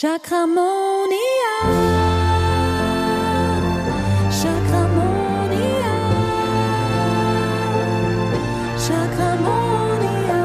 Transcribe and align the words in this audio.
Chakramonia. 0.00 1.10
Chakramonia. 4.30 5.94
Chakramonia. 8.78 10.38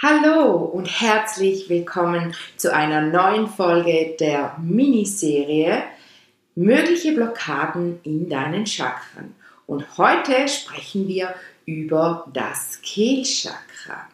Hallo 0.00 0.54
und 0.54 0.86
herzlich 0.86 1.68
willkommen 1.68 2.32
zu 2.56 2.72
einer 2.72 3.00
neuen 3.00 3.48
Folge 3.48 4.14
der 4.20 4.56
Miniserie 4.62 5.82
Mögliche 6.54 7.10
Blockaden 7.10 7.98
in 8.04 8.28
deinen 8.28 8.66
Chakren. 8.66 9.34
Und 9.66 9.98
heute 9.98 10.46
sprechen 10.46 11.08
wir 11.08 11.34
über 11.66 12.26
das 12.32 12.80
Kehlchakra. 12.80 14.08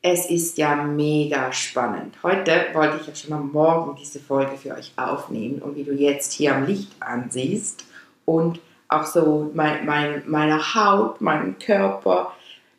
Es 0.00 0.30
ist 0.30 0.56
ja 0.56 0.74
mega 0.76 1.52
spannend. 1.52 2.14
Heute 2.22 2.68
wollte 2.72 2.98
ich 3.00 3.06
ja 3.06 3.14
schon 3.14 3.32
am 3.34 3.52
Morgen 3.52 3.96
diese 3.96 4.20
Folge 4.20 4.56
für 4.56 4.74
euch 4.74 4.92
aufnehmen 4.96 5.60
und 5.60 5.76
wie 5.76 5.84
du 5.84 5.92
jetzt 5.92 6.32
hier 6.32 6.54
am 6.54 6.64
Licht 6.64 6.92
ansiehst 7.00 7.84
und 8.24 8.60
auch 8.88 9.04
so 9.04 9.50
mein, 9.54 9.84
mein, 9.84 10.22
meiner 10.26 10.74
Haut, 10.74 11.20
meinem 11.20 11.58
Körper, 11.58 12.32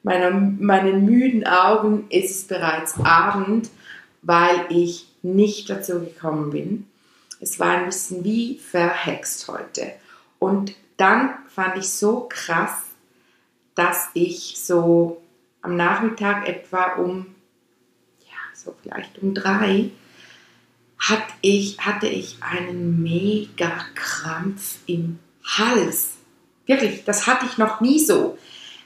meiner, 0.04 0.32
meinen 0.32 1.06
müden 1.06 1.46
Augen 1.46 2.06
ist 2.10 2.32
es 2.32 2.48
bereits 2.48 2.98
Abend, 3.04 3.70
weil 4.22 4.66
ich 4.70 5.08
nicht 5.22 5.70
dazu 5.70 6.00
gekommen 6.00 6.50
bin. 6.50 6.88
Es 7.40 7.60
war 7.60 7.72
ein 7.72 7.86
bisschen 7.86 8.24
wie 8.24 8.58
verhext 8.58 9.48
heute. 9.48 9.92
Und 10.40 10.74
dann 10.96 11.36
fand 11.48 11.78
ich 11.78 11.90
so 11.90 12.28
krass, 12.30 12.87
dass 13.78 14.10
ich 14.14 14.56
so 14.58 15.22
am 15.62 15.76
Nachmittag 15.76 16.48
etwa 16.48 16.94
um, 16.94 17.36
ja, 18.22 18.38
so 18.54 18.76
vielleicht 18.82 19.20
um 19.20 19.36
drei, 19.36 19.92
hat 20.98 21.24
ich, 21.42 21.80
hatte 21.80 22.08
ich 22.08 22.38
einen 22.42 23.04
mega 23.04 23.72
Krampf 23.94 24.80
im 24.88 25.20
Hals. 25.46 26.16
Wirklich, 26.66 27.04
das 27.06 27.28
hatte 27.28 27.46
ich 27.46 27.60
noch 27.60 27.80
nie 27.80 28.04
so. 28.04 28.38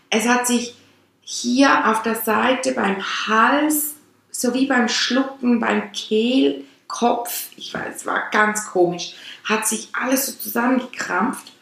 Es 0.10 0.28
hat 0.28 0.46
sich 0.46 0.76
hier 1.22 1.90
auf 1.90 2.02
der 2.02 2.16
Seite 2.16 2.74
beim 2.74 3.02
Hals 3.28 3.96
sowie 4.30 4.66
beim 4.66 4.90
Schlucken, 4.90 5.62
beim 5.62 5.94
Kehlkopf, 5.94 7.48
ich 7.56 7.74
weiß, 7.74 7.96
es 7.96 8.06
war 8.06 8.30
ganz 8.32 8.68
komisch, 8.68 9.14
hat 9.46 9.66
sich 9.66 9.88
alles 9.94 10.26
so 10.26 10.34
zusammengekrampft 10.34 11.54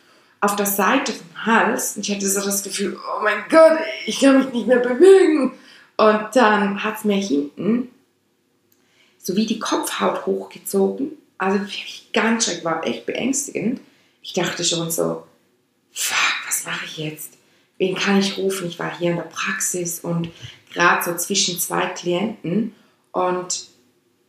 auf 0.41 0.55
der 0.55 0.65
Seite 0.65 1.11
vom 1.11 1.45
Hals 1.45 1.97
und 1.97 2.07
ich 2.07 2.15
hatte 2.15 2.27
so 2.27 2.41
das 2.41 2.63
Gefühl, 2.63 2.97
oh 2.97 3.23
mein 3.23 3.43
Gott, 3.49 3.79
ich 4.05 4.19
kann 4.19 4.39
mich 4.39 4.53
nicht 4.53 4.67
mehr 4.67 4.79
bewegen. 4.79 5.53
Und 5.97 6.27
dann 6.33 6.83
hat 6.83 6.97
es 6.97 7.03
mir 7.03 7.17
hinten 7.17 7.89
so 9.17 9.35
wie 9.35 9.45
die 9.45 9.59
Kopfhaut 9.59 10.25
hochgezogen. 10.25 11.11
Also 11.37 11.59
wirklich 11.59 12.09
ganz 12.13 12.45
schrecklich, 12.45 12.65
war 12.65 12.85
echt 12.85 13.05
beängstigend. 13.05 13.81
Ich 14.21 14.33
dachte 14.33 14.63
schon 14.63 14.89
so, 14.91 15.23
fuck, 15.91 16.47
was 16.47 16.65
mache 16.65 16.85
ich 16.85 16.97
jetzt? 16.97 17.37
Wen 17.77 17.95
kann 17.95 18.19
ich 18.19 18.37
rufen? 18.37 18.67
Ich 18.67 18.79
war 18.79 18.97
hier 18.97 19.11
in 19.11 19.17
der 19.17 19.23
Praxis 19.23 19.99
und 19.99 20.29
gerade 20.73 21.03
so 21.03 21.15
zwischen 21.15 21.59
zwei 21.59 21.85
Klienten 21.87 22.75
und 23.11 23.67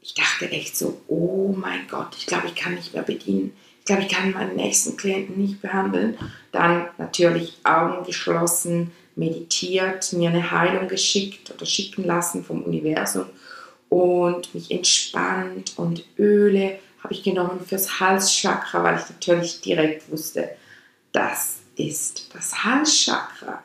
ich 0.03 0.15
dachte 0.15 0.51
echt 0.51 0.77
so, 0.77 1.01
oh 1.09 1.55
mein 1.57 1.87
Gott, 1.89 2.17
ich 2.17 2.27
glaube, 2.27 2.47
ich 2.47 2.55
kann 2.55 2.75
nicht 2.75 2.95
mehr 2.95 3.03
bedienen 3.03 3.57
glaube, 3.91 4.03
ich 4.03 4.09
kann 4.09 4.33
meinen 4.33 4.57
nächsten 4.57 4.97
Klienten 4.97 5.37
nicht 5.37 5.61
behandeln. 5.61 6.17
Dann 6.53 6.87
natürlich 6.97 7.59
Augen 7.65 8.05
geschlossen, 8.05 8.93
meditiert, 9.17 10.13
mir 10.13 10.31
eine 10.31 10.51
Heilung 10.51 10.87
geschickt 10.87 11.51
oder 11.53 11.67
schicken 11.67 12.05
lassen 12.05 12.45
vom 12.45 12.63
Universum 12.63 13.27
und 13.89 14.55
mich 14.55 14.71
entspannt 14.71 15.75
und 15.77 16.05
Öle 16.17 16.79
habe 17.03 17.13
ich 17.13 17.23
genommen 17.23 17.61
fürs 17.67 17.99
Halschakra, 17.99 18.85
weil 18.85 18.99
ich 18.99 19.11
natürlich 19.11 19.61
direkt 19.61 20.11
wusste, 20.11 20.51
das 21.13 21.59
ist 21.77 22.29
das 22.33 22.63
Halschakra. 22.65 23.63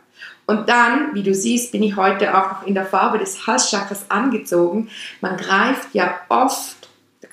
Und 0.47 0.67
dann, 0.67 1.13
wie 1.13 1.23
du 1.23 1.33
siehst, 1.33 1.71
bin 1.71 1.83
ich 1.83 1.95
heute 1.95 2.35
auch 2.35 2.51
noch 2.51 2.67
in 2.67 2.73
der 2.73 2.85
Farbe 2.85 3.19
des 3.19 3.45
Halschakras 3.45 4.09
angezogen. 4.09 4.89
Man 5.21 5.37
greift 5.37 5.93
ja 5.93 6.19
oft 6.29 6.84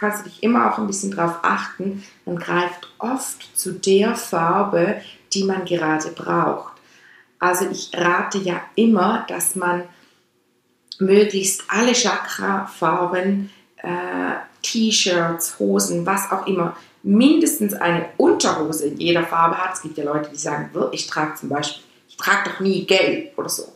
kannst 0.03 0.27
du 0.27 0.31
dich 0.31 0.43
immer 0.43 0.69
auch 0.69 0.79
ein 0.79 0.89
bisschen 0.89 1.15
darauf 1.15 1.37
achten, 1.43 2.03
man 2.27 2.37
greift 2.37 2.93
oft 2.99 3.57
zu 3.57 3.73
der 3.73 4.17
Farbe, 4.17 5.01
die 5.33 5.45
man 5.45 5.65
gerade 5.65 6.11
braucht. 6.11 6.73
Also 7.39 7.69
ich 7.71 7.93
rate 7.95 8.39
ja 8.39 8.61
immer, 8.75 9.25
dass 9.29 9.55
man 9.55 9.85
möglichst 10.99 11.63
alle 11.69 11.93
Chakra-Farben, 11.93 13.51
äh, 13.77 13.89
T-Shirts, 14.63 15.61
Hosen, 15.61 16.05
was 16.05 16.33
auch 16.33 16.49
immer, 16.49 16.77
mindestens 17.05 17.73
eine 17.73 18.07
Unterhose 18.17 18.87
in 18.87 18.99
jeder 18.99 19.23
Farbe 19.23 19.57
hat. 19.57 19.75
Es 19.75 19.83
gibt 19.83 19.99
ja 19.99 20.05
Leute, 20.05 20.31
die 20.31 20.37
sagen, 20.37 20.71
ich 20.91 21.07
trage 21.07 21.37
zum 21.37 21.49
Beispiel, 21.49 21.85
ich 22.09 22.17
trage 22.17 22.51
doch 22.51 22.59
nie 22.59 22.85
gelb 22.87 23.39
oder 23.39 23.49
so. 23.49 23.72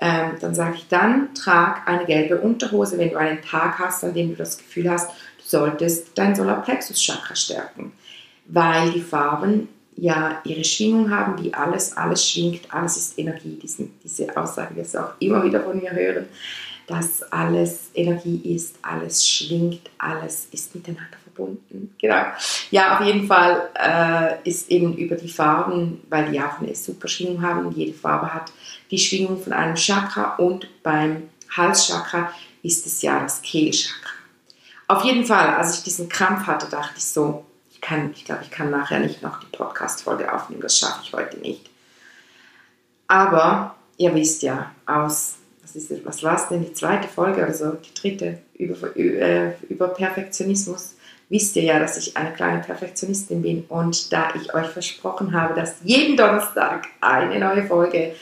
Ähm, 0.00 0.32
dann 0.40 0.54
sage 0.54 0.76
ich 0.76 0.88
dann, 0.88 1.34
trag 1.34 1.88
eine 1.88 2.04
gelbe 2.04 2.40
Unterhose, 2.40 2.98
wenn 2.98 3.10
du 3.10 3.16
einen 3.16 3.40
Tag 3.42 3.78
hast, 3.78 4.04
an 4.04 4.12
dem 4.12 4.30
du 4.30 4.36
das 4.36 4.58
Gefühl 4.58 4.90
hast, 4.90 5.10
solltest 5.42 6.08
dein 6.16 6.34
Solarplexus-Chakra 6.34 7.34
stärken, 7.34 7.92
weil 8.46 8.90
die 8.90 9.00
Farben 9.00 9.68
ja 9.96 10.40
ihre 10.44 10.64
Schwingung 10.64 11.10
haben, 11.10 11.42
wie 11.42 11.54
alles, 11.54 11.96
alles 11.96 12.28
schwingt, 12.28 12.72
alles 12.72 12.96
ist 12.96 13.18
Energie. 13.18 13.58
Diesen, 13.62 13.98
diese 14.04 14.36
Aussage 14.36 14.76
wirst 14.76 14.94
du 14.94 14.98
auch 14.98 15.12
immer 15.20 15.42
wieder 15.42 15.62
von 15.62 15.78
mir 15.78 15.92
hören, 15.92 16.26
dass 16.86 17.22
alles 17.32 17.90
Energie 17.94 18.54
ist, 18.54 18.76
alles 18.82 19.26
schwingt, 19.26 19.90
alles 19.98 20.48
ist 20.52 20.74
miteinander 20.74 21.16
verbunden. 21.36 21.94
Genau. 22.00 22.22
Ja, 22.70 22.98
auf 22.98 23.04
jeden 23.04 23.26
Fall 23.26 23.68
äh, 23.74 24.48
ist 24.48 24.70
eben 24.70 24.96
über 24.96 25.16
die 25.16 25.28
Farben, 25.28 26.00
weil 26.08 26.30
die 26.30 26.40
auch 26.40 26.60
eine 26.60 26.74
super 26.74 27.08
Schwingung 27.08 27.42
haben, 27.42 27.70
jede 27.72 27.92
Farbe 27.92 28.32
hat 28.32 28.52
die 28.90 28.98
Schwingung 28.98 29.42
von 29.42 29.52
einem 29.52 29.76
Chakra 29.76 30.36
und 30.36 30.68
beim 30.82 31.28
Halschakra 31.56 32.32
ist 32.62 32.86
es 32.86 33.02
ja 33.02 33.20
das 33.20 33.42
Kehlchakra. 33.42 34.10
Auf 34.88 35.04
jeden 35.04 35.24
Fall, 35.24 35.54
als 35.54 35.78
ich 35.78 35.84
diesen 35.84 36.08
Krampf 36.08 36.46
hatte, 36.46 36.68
dachte 36.68 36.94
ich 36.96 37.04
so, 37.04 37.44
ich 37.70 37.80
kann, 37.80 38.12
ich 38.12 38.24
glaube, 38.24 38.42
ich 38.42 38.50
kann 38.50 38.70
nachher 38.70 39.00
nicht 39.00 39.22
noch 39.22 39.40
die 39.40 39.46
Podcast-Folge 39.46 40.32
aufnehmen, 40.32 40.62
das 40.62 40.78
schaffe 40.78 41.00
ich 41.02 41.12
heute 41.12 41.38
nicht. 41.38 41.68
Aber 43.08 43.74
ihr 43.96 44.14
wisst 44.14 44.42
ja, 44.42 44.72
aus, 44.86 45.36
was, 45.62 45.90
was 46.04 46.22
war 46.22 46.36
es 46.36 46.48
denn, 46.48 46.64
die 46.64 46.72
zweite 46.72 47.08
Folge 47.08 47.42
oder 47.42 47.54
so, 47.54 47.72
die 47.72 47.94
dritte 47.94 48.38
über, 48.54 48.96
äh, 48.96 49.54
über 49.68 49.88
Perfektionismus, 49.88 50.95
wisst 51.28 51.56
ihr 51.56 51.64
ja, 51.64 51.78
dass 51.78 51.96
ich 51.96 52.16
eine 52.16 52.32
kleine 52.32 52.60
Perfektionistin 52.60 53.42
bin 53.42 53.64
und 53.68 54.12
da 54.12 54.28
ich 54.34 54.54
euch 54.54 54.68
versprochen 54.68 55.32
habe, 55.32 55.54
dass 55.54 55.76
jeden 55.84 56.16
Donnerstag 56.16 56.86
eine 57.00 57.38
neue 57.38 57.64
Folge 57.64 58.14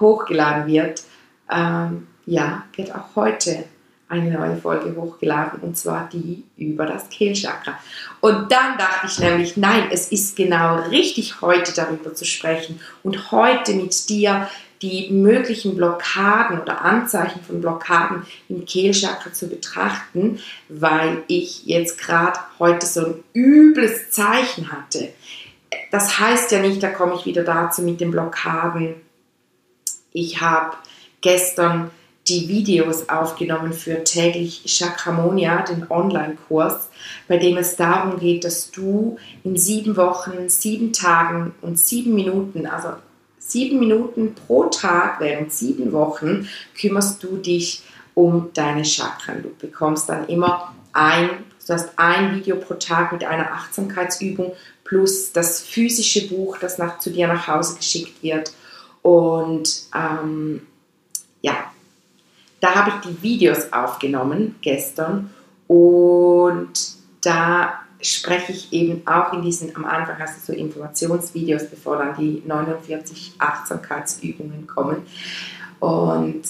hochgeladen 0.00 0.66
wird, 0.66 1.02
ähm, 1.50 2.08
ja, 2.26 2.64
wird 2.74 2.94
auch 2.94 3.16
heute 3.16 3.64
eine 4.08 4.30
neue 4.30 4.56
Folge 4.56 4.96
hochgeladen 4.96 5.60
und 5.60 5.76
zwar 5.76 6.08
die 6.10 6.44
über 6.56 6.86
das 6.86 7.10
Kehlchakra. 7.10 7.78
Und 8.20 8.50
dann 8.50 8.78
dachte 8.78 9.06
ich 9.06 9.18
nämlich, 9.18 9.56
nein, 9.56 9.88
es 9.90 10.10
ist 10.10 10.34
genau 10.34 10.76
richtig, 10.88 11.42
heute 11.42 11.74
darüber 11.74 12.14
zu 12.14 12.24
sprechen 12.24 12.80
und 13.02 13.30
heute 13.32 13.74
mit 13.74 14.08
dir 14.08 14.48
die 14.82 15.10
möglichen 15.10 15.76
Blockaden 15.76 16.60
oder 16.60 16.82
Anzeichen 16.82 17.42
von 17.42 17.60
Blockaden 17.60 18.24
im 18.48 18.64
Kehlchakra 18.64 19.32
zu 19.32 19.48
betrachten, 19.48 20.40
weil 20.68 21.22
ich 21.26 21.66
jetzt 21.66 21.98
gerade 21.98 22.38
heute 22.58 22.86
so 22.86 23.06
ein 23.06 23.24
übles 23.34 24.10
Zeichen 24.10 24.70
hatte. 24.70 25.08
Das 25.90 26.18
heißt 26.18 26.52
ja 26.52 26.60
nicht, 26.60 26.82
da 26.82 26.90
komme 26.90 27.14
ich 27.14 27.26
wieder 27.26 27.44
dazu 27.44 27.82
mit 27.82 28.00
den 28.00 28.10
Blockaden. 28.10 28.94
Ich 30.12 30.40
habe 30.40 30.76
gestern 31.20 31.90
die 32.28 32.48
Videos 32.48 33.08
aufgenommen 33.08 33.72
für 33.72 34.04
täglich 34.04 34.62
Chakramonia, 34.66 35.62
den 35.62 35.90
Online-Kurs, 35.90 36.88
bei 37.26 37.38
dem 37.38 37.56
es 37.56 37.76
darum 37.76 38.18
geht, 38.18 38.44
dass 38.44 38.70
du 38.70 39.18
in 39.44 39.56
sieben 39.56 39.96
Wochen, 39.96 40.48
sieben 40.48 40.92
Tagen 40.92 41.54
und 41.62 41.78
sieben 41.78 42.14
Minuten, 42.14 42.66
also 42.66 42.90
sieben 43.48 43.78
Minuten 43.78 44.34
pro 44.34 44.64
Tag 44.64 45.20
während 45.20 45.52
sieben 45.52 45.92
Wochen, 45.92 46.48
kümmerst 46.78 47.22
du 47.22 47.36
dich 47.36 47.82
um 48.14 48.50
deine 48.54 48.84
Chakren. 48.84 49.42
Du 49.42 49.50
bekommst 49.58 50.08
dann 50.08 50.26
immer 50.28 50.74
ein, 50.92 51.30
du 51.66 51.72
hast 51.72 51.90
ein 51.96 52.34
Video 52.36 52.56
pro 52.56 52.74
Tag 52.74 53.12
mit 53.12 53.24
einer 53.24 53.52
Achtsamkeitsübung 53.52 54.52
plus 54.84 55.32
das 55.32 55.60
physische 55.60 56.28
Buch, 56.28 56.58
das 56.58 56.78
nach, 56.78 56.98
zu 56.98 57.10
dir 57.10 57.28
nach 57.28 57.46
Hause 57.46 57.76
geschickt 57.76 58.22
wird. 58.22 58.52
Und 59.02 59.82
ähm, 59.94 60.66
ja, 61.40 61.72
da 62.60 62.74
habe 62.74 62.90
ich 62.90 63.08
die 63.08 63.22
Videos 63.22 63.72
aufgenommen 63.72 64.56
gestern 64.60 65.30
und 65.68 66.72
da 67.20 67.80
spreche 68.00 68.52
ich 68.52 68.72
eben 68.72 69.06
auch 69.06 69.32
in 69.32 69.42
diesen, 69.42 69.74
am 69.74 69.84
Anfang 69.84 70.18
hast 70.18 70.36
du 70.36 70.52
so 70.52 70.58
Informationsvideos, 70.58 71.68
bevor 71.68 71.98
dann 71.98 72.16
die 72.16 72.42
49 72.46 73.32
Achtsamkeitsübungen 73.38 74.66
kommen. 74.66 75.02
Und 75.80 76.42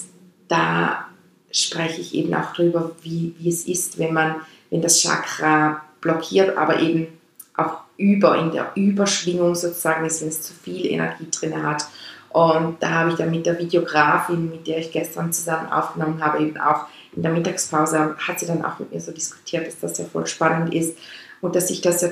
da 0.49 1.07
spreche 1.51 2.01
ich 2.01 2.15
eben 2.15 2.35
auch 2.35 2.53
darüber, 2.55 2.93
wie, 3.03 3.35
wie 3.39 3.49
es 3.49 3.67
ist, 3.67 3.99
wenn 3.99 4.13
man, 4.13 4.37
wenn 4.71 4.83
das 4.83 5.01
Chakra 5.01 5.83
blockiert, 6.01 6.57
aber 6.57 6.81
eben 6.81 7.09
auch 7.57 7.79
über, 7.97 8.39
in 8.39 8.53
der 8.53 8.73
Überschwingung 8.75 9.55
sozusagen 9.55 10.05
ist, 10.05 10.21
wenn 10.21 10.29
es 10.29 10.43
zu 10.43 10.53
viel 10.53 10.87
Energie 10.87 11.29
drin 11.31 11.63
hat. 11.63 11.87
Und 12.31 12.83
da 12.83 12.91
habe 12.91 13.11
ich 13.11 13.17
dann 13.17 13.31
mit 13.31 13.47
der 13.47 13.59
Videografin, 13.59 14.51
mit 14.51 14.67
der 14.67 14.79
ich 14.79 14.93
gestern 14.93 15.33
zusammen 15.33 15.73
aufgenommen 15.73 16.23
habe, 16.23 16.43
eben 16.43 16.61
auch 16.61 16.87
in 17.17 17.23
der 17.23 17.33
Mittagspause, 17.33 18.17
hat 18.19 18.39
sie 18.39 18.47
dann 18.47 18.65
auch 18.65 18.79
mit 18.79 18.93
mir 18.93 19.01
so 19.01 19.13
diskutiert, 19.13 19.67
dass 19.67 19.81
das 19.81 19.99
ja 19.99 20.05
voll 20.05 20.27
spannend 20.27 20.75
ist 20.75 20.97
und 21.41 21.57
dass 21.57 21.71
ich 21.71 21.81
das 21.81 22.03
ja 22.03 22.09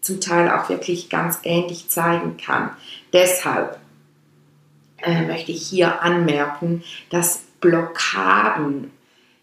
zum 0.00 0.20
Teil 0.20 0.50
auch 0.50 0.68
wirklich 0.68 1.08
ganz 1.08 1.38
ähnlich 1.42 1.88
zeigen 1.88 2.36
kann. 2.36 2.70
Deshalb 3.12 3.78
äh, 4.98 5.26
möchte 5.26 5.52
ich 5.52 5.66
hier 5.66 6.02
anmerken, 6.02 6.82
dass 7.10 7.42
Blockaden, 7.60 8.90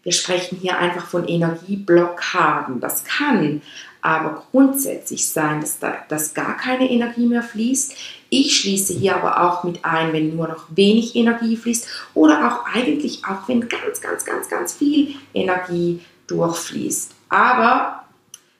wir 0.02 0.12
sprechen 0.12 0.58
hier 0.60 0.78
einfach 0.78 1.06
von 1.06 1.26
Energieblockaden, 1.26 2.80
das 2.80 3.04
kann 3.04 3.62
aber 4.00 4.46
grundsätzlich 4.50 5.28
sein, 5.28 5.60
dass, 5.60 5.80
da, 5.80 5.96
dass 6.08 6.34
gar 6.34 6.56
keine 6.56 6.88
Energie 6.88 7.26
mehr 7.26 7.42
fließt. 7.42 7.94
Ich 8.30 8.56
schließe 8.56 8.94
hier 8.94 9.16
aber 9.16 9.42
auch 9.42 9.64
mit 9.64 9.84
ein, 9.84 10.12
wenn 10.12 10.36
nur 10.36 10.48
noch 10.48 10.66
wenig 10.70 11.16
Energie 11.16 11.56
fließt 11.56 11.86
oder 12.14 12.46
auch 12.46 12.74
eigentlich 12.74 13.24
auch, 13.24 13.48
wenn 13.48 13.68
ganz, 13.68 14.00
ganz, 14.00 14.24
ganz, 14.24 14.48
ganz 14.48 14.74
viel 14.74 15.16
Energie 15.34 16.00
durchfließt. 16.28 17.12
Aber 17.28 17.97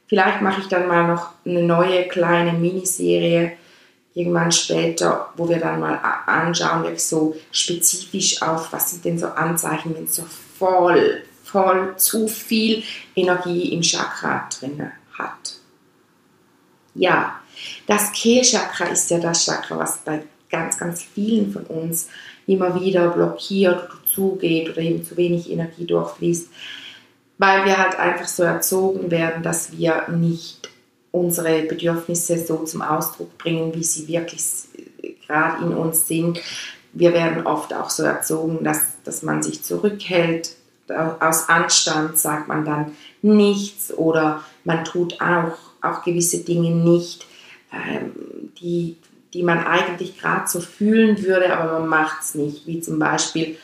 vielleicht 0.08 0.42
mache 0.42 0.62
ich 0.62 0.68
dann 0.68 0.88
mal 0.88 1.06
noch 1.06 1.30
eine 1.44 1.62
neue 1.62 2.08
kleine 2.08 2.52
Miniserie 2.52 3.52
irgendwann 4.14 4.50
später, 4.50 5.28
wo 5.36 5.48
wir 5.48 5.58
dann 5.58 5.78
mal 5.78 5.94
anschauen, 6.26 6.82
wirklich 6.82 7.04
so 7.04 7.36
spezifisch 7.52 8.42
auf, 8.42 8.72
was 8.72 8.90
sind 8.90 9.04
denn 9.04 9.18
so 9.18 9.28
Anzeichen, 9.28 9.94
wenn 9.94 10.08
so 10.08 10.24
voll, 10.58 11.22
voll 11.44 11.94
zu 11.96 12.26
viel 12.26 12.82
Energie 13.14 13.72
im 13.72 13.82
Chakra 13.82 14.48
drin 14.58 14.90
hat. 15.16 15.54
Ja, 16.94 17.40
das 17.86 18.10
Kehlchakra 18.12 18.86
ist 18.86 19.08
ja 19.10 19.18
das 19.20 19.44
Chakra, 19.44 19.78
was 19.78 19.98
bei 19.98 20.22
ganz, 20.50 20.78
ganz 20.78 21.02
vielen 21.02 21.52
von 21.52 21.64
uns 21.64 22.08
immer 22.46 22.80
wieder 22.80 23.10
blockiert 23.10 23.84
oder 23.84 24.00
zugeht 24.12 24.70
oder 24.70 24.78
eben 24.78 25.04
zu 25.04 25.16
wenig 25.16 25.50
Energie 25.50 25.86
durchfließt, 25.86 26.48
weil 27.38 27.64
wir 27.64 27.78
halt 27.78 27.98
einfach 27.98 28.28
so 28.28 28.42
erzogen 28.42 29.10
werden, 29.10 29.42
dass 29.42 29.72
wir 29.72 30.08
nicht 30.08 30.68
unsere 31.12 31.62
Bedürfnisse 31.62 32.44
so 32.44 32.64
zum 32.64 32.82
Ausdruck 32.82 33.38
bringen, 33.38 33.74
wie 33.74 33.84
sie 33.84 34.08
wirklich 34.08 34.44
gerade 35.26 35.64
in 35.64 35.72
uns 35.72 36.06
sind. 36.06 36.40
Wir 36.92 37.12
werden 37.12 37.46
oft 37.46 37.72
auch 37.72 37.90
so 37.90 38.02
erzogen, 38.02 38.64
dass, 38.64 39.02
dass 39.04 39.22
man 39.22 39.42
sich 39.42 39.62
zurückhält. 39.62 40.56
Aus 41.20 41.48
Anstand 41.48 42.18
sagt 42.18 42.48
man 42.48 42.64
dann 42.64 42.96
nichts 43.22 43.92
oder 43.92 44.42
man 44.64 44.84
tut 44.84 45.20
auch, 45.20 45.56
auch 45.82 46.02
gewisse 46.02 46.38
Dinge 46.38 46.70
nicht, 46.70 47.26
ähm, 47.72 48.12
die, 48.60 48.96
die 49.34 49.42
man 49.42 49.64
eigentlich 49.64 50.18
gerade 50.18 50.48
so 50.48 50.60
fühlen 50.60 51.22
würde, 51.22 51.56
aber 51.56 51.78
man 51.80 51.88
macht 51.88 52.22
es 52.22 52.34
nicht, 52.34 52.66
wie 52.66 52.80
zum 52.80 52.98
Beispiel 52.98 53.58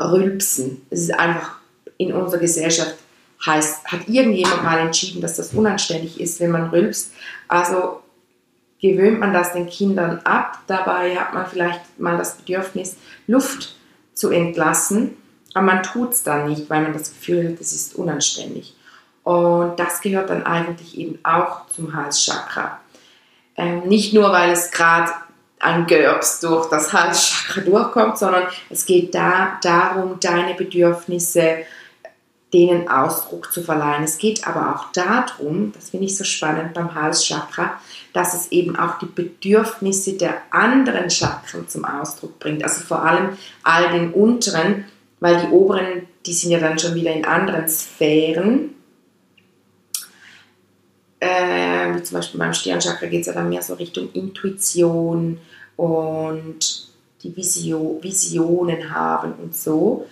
Rülpsen. 0.00 0.82
Es 0.90 1.00
ist 1.02 1.18
einfach 1.18 1.56
in 1.98 2.12
unserer 2.12 2.40
Gesellschaft 2.40 2.96
heißt, 3.44 3.86
hat 3.86 4.08
irgendjemand 4.08 4.64
mal 4.64 4.78
entschieden, 4.78 5.20
dass 5.20 5.36
das 5.36 5.52
unanständig 5.52 6.20
ist, 6.20 6.40
wenn 6.40 6.50
man 6.50 6.70
rülpst. 6.70 7.12
Also 7.48 8.00
gewöhnt 8.80 9.20
man 9.20 9.32
das 9.32 9.52
den 9.52 9.68
Kindern 9.68 10.20
ab. 10.24 10.58
Dabei 10.66 11.16
hat 11.16 11.34
man 11.34 11.46
vielleicht 11.46 11.98
mal 11.98 12.16
das 12.16 12.36
Bedürfnis, 12.36 12.96
Luft 13.26 13.76
zu 14.14 14.30
entlassen, 14.30 15.16
aber 15.54 15.66
man 15.66 15.82
tut 15.82 16.12
es 16.12 16.22
dann 16.22 16.48
nicht, 16.48 16.68
weil 16.68 16.82
man 16.82 16.92
das 16.92 17.10
Gefühl 17.10 17.48
hat, 17.48 17.60
es 17.60 17.72
ist 17.72 17.94
unanständig. 17.94 18.74
Und 19.22 19.78
das 19.78 20.00
gehört 20.00 20.30
dann 20.30 20.44
eigentlich 20.44 20.98
eben 20.98 21.18
auch 21.22 21.66
zum 21.68 21.94
Halschakra. 21.94 22.80
Ähm, 23.56 23.88
nicht 23.88 24.12
nur, 24.12 24.30
weil 24.32 24.50
es 24.50 24.70
gerade 24.70 25.12
ein 25.60 25.86
Gerbs 25.86 26.40
durch 26.40 26.68
das 26.68 26.92
Halschakra 26.92 27.62
durchkommt, 27.62 28.18
sondern 28.18 28.44
es 28.68 28.84
geht 28.84 29.14
da 29.14 29.58
darum, 29.62 30.18
deine 30.20 30.54
Bedürfnisse 30.54 31.64
denen 32.54 32.88
Ausdruck 32.88 33.52
zu 33.52 33.62
verleihen. 33.62 34.04
Es 34.04 34.16
geht 34.16 34.46
aber 34.46 34.74
auch 34.74 34.92
darum, 34.92 35.72
das 35.74 35.90
finde 35.90 36.06
ich 36.06 36.16
so 36.16 36.22
spannend 36.22 36.72
beim 36.72 36.94
Halschakra, 36.94 37.80
dass 38.12 38.32
es 38.32 38.52
eben 38.52 38.76
auch 38.76 38.98
die 39.00 39.06
Bedürfnisse 39.06 40.12
der 40.12 40.36
anderen 40.50 41.10
Chakren 41.10 41.68
zum 41.68 41.84
Ausdruck 41.84 42.38
bringt. 42.38 42.62
Also 42.62 42.82
vor 42.82 43.04
allem 43.04 43.36
all 43.64 43.90
den 43.90 44.12
unteren, 44.12 44.84
weil 45.18 45.40
die 45.40 45.48
oberen, 45.48 46.06
die 46.24 46.32
sind 46.32 46.52
ja 46.52 46.60
dann 46.60 46.78
schon 46.78 46.94
wieder 46.94 47.12
in 47.12 47.24
anderen 47.24 47.68
Sphären. 47.68 48.76
Äh, 51.18 51.94
wie 51.94 52.02
zum 52.04 52.18
Beispiel 52.18 52.38
beim 52.38 52.54
Sternchakra 52.54 53.06
geht 53.06 53.22
es 53.22 53.26
ja 53.26 53.32
dann 53.32 53.48
mehr 53.48 53.62
so 53.62 53.74
Richtung 53.74 54.12
Intuition 54.12 55.38
und 55.76 56.88
die 57.24 57.36
Vision, 57.36 58.00
Visionen 58.00 58.94
haben 58.94 59.32
und 59.42 59.56
so. 59.56 60.06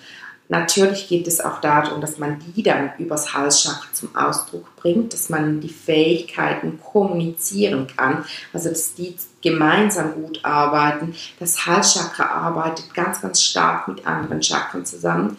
Natürlich 0.53 1.09
geht 1.09 1.27
es 1.27 1.41
auch 1.41 1.63
darum, 1.63 2.03
dass 2.03 2.19
man 2.19 2.39
die 2.39 2.63
dann 2.63 2.93
übers 2.99 3.33
Halschakra 3.33 3.87
zum 3.95 4.15
Ausdruck 4.15 4.77
bringt, 4.77 5.15
dass 5.15 5.31
man 5.31 5.63
die 5.63 5.71
Fähigkeiten 5.71 6.79
kommunizieren 6.79 7.87
kann, 7.87 8.27
also 8.53 8.69
dass 8.69 8.93
die 8.93 9.17
gemeinsam 9.41 10.13
gut 10.13 10.45
arbeiten. 10.45 11.15
Das 11.41 11.65
Halschakra 11.65 12.25
arbeitet 12.25 12.93
ganz, 12.93 13.23
ganz 13.23 13.43
stark 13.43 13.89
mit 13.89 14.07
anderen 14.07 14.43
Chakren 14.43 14.85
zusammen, 14.85 15.39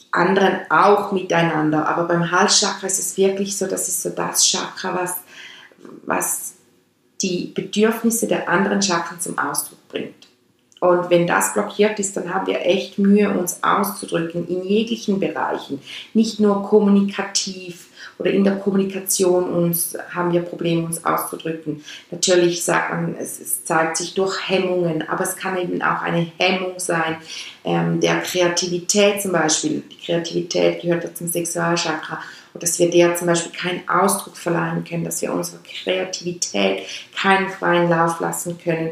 die 0.00 0.06
anderen 0.12 0.70
auch 0.70 1.12
miteinander. 1.12 1.86
Aber 1.86 2.04
beim 2.04 2.30
Halschakra 2.30 2.86
ist 2.86 2.98
es 2.98 3.18
wirklich 3.18 3.58
so, 3.58 3.66
das 3.66 3.88
ist 3.88 4.02
so 4.02 4.08
das 4.08 4.46
Chakra, 4.46 4.94
was, 4.94 5.16
was 6.06 6.54
die 7.20 7.52
Bedürfnisse 7.54 8.26
der 8.26 8.48
anderen 8.48 8.80
Chakren 8.80 9.20
zum 9.20 9.38
Ausdruck 9.38 9.86
bringt. 9.88 10.23
Und 10.80 11.08
wenn 11.08 11.26
das 11.26 11.54
blockiert 11.54 11.98
ist, 11.98 12.16
dann 12.16 12.32
haben 12.32 12.46
wir 12.46 12.60
echt 12.66 12.98
Mühe, 12.98 13.30
uns 13.30 13.62
auszudrücken 13.62 14.46
in 14.48 14.64
jeglichen 14.64 15.18
Bereichen. 15.18 15.80
Nicht 16.12 16.40
nur 16.40 16.62
kommunikativ 16.62 17.88
oder 18.18 18.30
in 18.30 18.44
der 18.44 18.56
Kommunikation 18.56 19.44
uns, 19.44 19.96
haben 20.14 20.32
wir 20.32 20.42
Probleme, 20.42 20.84
uns 20.84 21.04
auszudrücken. 21.04 21.82
Natürlich 22.10 22.64
sagt 22.64 22.92
man, 22.92 23.16
es, 23.18 23.40
es 23.40 23.64
zeigt 23.64 23.96
sich 23.96 24.14
durch 24.14 24.48
Hemmungen, 24.48 25.08
aber 25.08 25.24
es 25.24 25.36
kann 25.36 25.56
eben 25.56 25.82
auch 25.82 26.02
eine 26.02 26.30
Hemmung 26.38 26.74
sein 26.76 27.16
ähm, 27.64 28.00
der 28.00 28.20
Kreativität 28.20 29.22
zum 29.22 29.32
Beispiel. 29.32 29.82
Die 29.90 30.06
Kreativität 30.06 30.82
gehört 30.82 31.04
ja 31.04 31.14
zum 31.14 31.28
Sexualchakra 31.28 32.20
und 32.52 32.62
dass 32.62 32.78
wir 32.78 32.90
der 32.90 33.16
zum 33.16 33.26
Beispiel 33.26 33.52
keinen 33.52 33.88
Ausdruck 33.88 34.36
verleihen 34.36 34.84
können, 34.84 35.04
dass 35.04 35.20
wir 35.20 35.32
unserer 35.32 35.60
Kreativität 35.62 36.82
keinen 37.16 37.48
freien 37.48 37.88
Lauf 37.88 38.20
lassen 38.20 38.58
können, 38.58 38.90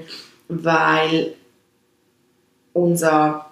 weil 0.48 1.34
unser 2.72 3.46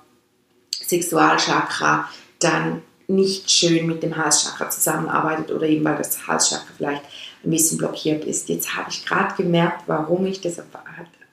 Sexualchakra 0.73 2.09
dann 2.39 2.83
nicht 3.07 3.51
schön 3.51 3.87
mit 3.87 4.03
dem 4.03 4.17
Halschakra 4.17 4.71
zusammenarbeitet 4.71 5.51
oder 5.51 5.67
eben 5.67 5.85
weil 5.85 5.97
das 5.97 6.27
Halschakra 6.27 6.67
vielleicht 6.77 7.03
ein 7.45 7.51
bisschen 7.51 7.79
blockiert 7.79 8.25
ist. 8.25 8.49
Jetzt 8.49 8.77
habe 8.77 8.91
ich 8.91 9.05
gerade 9.05 9.35
gemerkt, 9.35 9.83
warum 9.87 10.27
ich 10.27 10.41
deshalb 10.41 10.67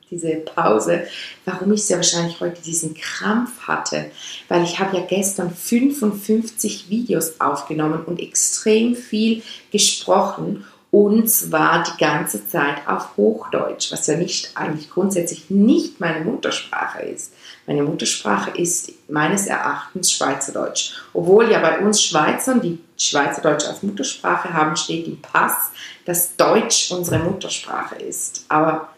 diese 0.09 0.35
Pause, 0.37 1.05
warum 1.45 1.73
ich 1.73 1.83
sehr 1.83 1.97
wahrscheinlich 1.97 2.39
heute 2.39 2.61
diesen 2.61 2.93
Krampf 2.93 3.59
hatte, 3.61 4.09
weil 4.47 4.63
ich 4.63 4.79
habe 4.79 4.95
ja 4.95 5.05
gestern 5.05 5.51
55 5.53 6.89
Videos 6.89 7.41
aufgenommen 7.41 8.05
und 8.05 8.19
extrem 8.19 8.95
viel 8.95 9.43
gesprochen 9.71 10.65
und 10.91 11.29
zwar 11.29 11.83
die 11.83 11.97
ganze 11.97 12.47
Zeit 12.47 12.87
auf 12.87 13.17
Hochdeutsch, 13.17 13.91
was 13.91 14.07
ja 14.07 14.15
nicht 14.15 14.51
eigentlich 14.55 14.89
grundsätzlich 14.89 15.49
nicht 15.49 15.99
meine 15.99 16.23
Muttersprache 16.23 17.01
ist. 17.03 17.33
Meine 17.65 17.83
Muttersprache 17.83 18.51
ist 18.51 18.93
meines 19.09 19.47
Erachtens 19.47 20.11
Schweizerdeutsch. 20.13 20.93
Obwohl 21.13 21.51
ja 21.51 21.59
bei 21.59 21.79
uns 21.79 22.01
Schweizern, 22.01 22.61
die 22.61 22.79
Schweizerdeutsch 22.97 23.65
als 23.65 23.83
Muttersprache 23.83 24.53
haben, 24.53 24.77
steht 24.77 25.07
im 25.07 25.21
Pass, 25.21 25.71
dass 26.05 26.35
Deutsch 26.37 26.91
unsere 26.91 27.19
Muttersprache 27.19 27.95
ist. 27.95 28.45
Aber 28.47 28.89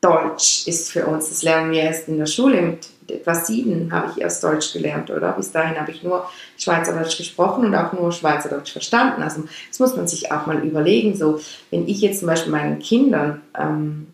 Deutsch 0.00 0.66
ist 0.66 0.92
für 0.92 1.06
uns, 1.06 1.28
das 1.28 1.42
lernen 1.42 1.72
wir 1.72 1.82
erst 1.82 2.08
in 2.08 2.18
der 2.18 2.26
Schule. 2.26 2.62
Mit 2.62 2.88
etwa 3.08 3.34
sieben 3.34 3.92
habe 3.92 4.12
ich 4.12 4.20
erst 4.20 4.44
Deutsch 4.44 4.72
gelernt, 4.72 5.10
oder? 5.10 5.32
Bis 5.32 5.50
dahin 5.50 5.78
habe 5.80 5.90
ich 5.90 6.02
nur 6.02 6.28
Schweizerdeutsch 6.56 7.16
gesprochen 7.16 7.64
und 7.64 7.74
auch 7.74 7.92
nur 7.92 8.12
Schweizerdeutsch 8.12 8.72
verstanden. 8.72 9.22
Also 9.22 9.44
das 9.68 9.80
muss 9.80 9.96
man 9.96 10.06
sich 10.06 10.30
auch 10.30 10.46
mal 10.46 10.64
überlegen. 10.64 11.16
So, 11.16 11.40
wenn 11.70 11.88
ich 11.88 12.00
jetzt 12.00 12.20
zum 12.20 12.28
Beispiel 12.28 12.52
meinen 12.52 12.78
Kindern 12.78 13.42
ähm, 13.58 14.08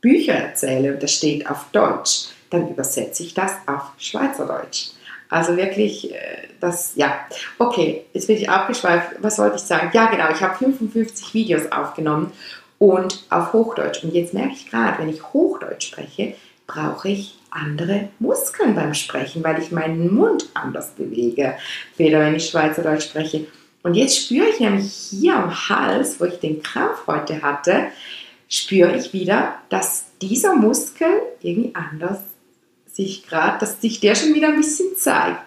Bücher 0.00 0.34
erzähle 0.34 0.94
und 0.94 1.02
das 1.02 1.12
steht 1.12 1.50
auf 1.50 1.66
Deutsch, 1.72 2.26
dann 2.50 2.68
übersetze 2.68 3.22
ich 3.22 3.34
das 3.34 3.52
auf 3.66 3.92
Schweizerdeutsch. 3.98 4.90
Also 5.30 5.56
wirklich, 5.56 6.14
äh, 6.14 6.48
das, 6.60 6.92
ja. 6.94 7.12
Okay, 7.58 8.04
jetzt 8.12 8.28
bin 8.28 8.36
ich 8.36 8.48
abgeschweift. 8.48 9.16
Was 9.20 9.38
wollte 9.38 9.56
ich 9.56 9.62
sagen? 9.62 9.90
Ja, 9.92 10.06
genau, 10.06 10.30
ich 10.30 10.40
habe 10.42 10.54
55 10.56 11.34
Videos 11.34 11.72
aufgenommen 11.72 12.32
und 12.84 13.24
auf 13.30 13.54
Hochdeutsch. 13.54 14.04
Und 14.04 14.12
jetzt 14.12 14.34
merke 14.34 14.52
ich 14.52 14.70
gerade, 14.70 14.98
wenn 14.98 15.08
ich 15.08 15.32
Hochdeutsch 15.32 15.86
spreche, 15.86 16.34
brauche 16.66 17.08
ich 17.08 17.38
andere 17.48 18.10
Muskeln 18.18 18.74
beim 18.74 18.92
Sprechen, 18.92 19.42
weil 19.42 19.58
ich 19.58 19.72
meinen 19.72 20.14
Mund 20.14 20.50
anders 20.52 20.90
bewege, 20.90 21.56
weder 21.96 22.20
wenn 22.20 22.34
ich 22.34 22.50
Schweizerdeutsch 22.50 23.04
spreche. 23.04 23.46
Und 23.82 23.94
jetzt 23.94 24.18
spüre 24.18 24.48
ich 24.48 24.60
nämlich 24.60 24.92
hier 24.92 25.36
am 25.36 25.68
Hals, 25.68 26.20
wo 26.20 26.26
ich 26.26 26.40
den 26.40 26.62
Krampf 26.62 27.06
heute 27.06 27.40
hatte, 27.40 27.86
spüre 28.48 28.94
ich 28.96 29.14
wieder, 29.14 29.54
dass 29.70 30.06
dieser 30.20 30.54
Muskel 30.54 31.08
irgendwie 31.40 31.74
anders 31.74 32.18
sich 32.92 33.26
gerade, 33.26 33.58
dass 33.60 33.80
sich 33.80 34.00
der 34.00 34.14
schon 34.14 34.34
wieder 34.34 34.48
ein 34.48 34.56
bisschen 34.56 34.94
zeigt. 34.96 35.43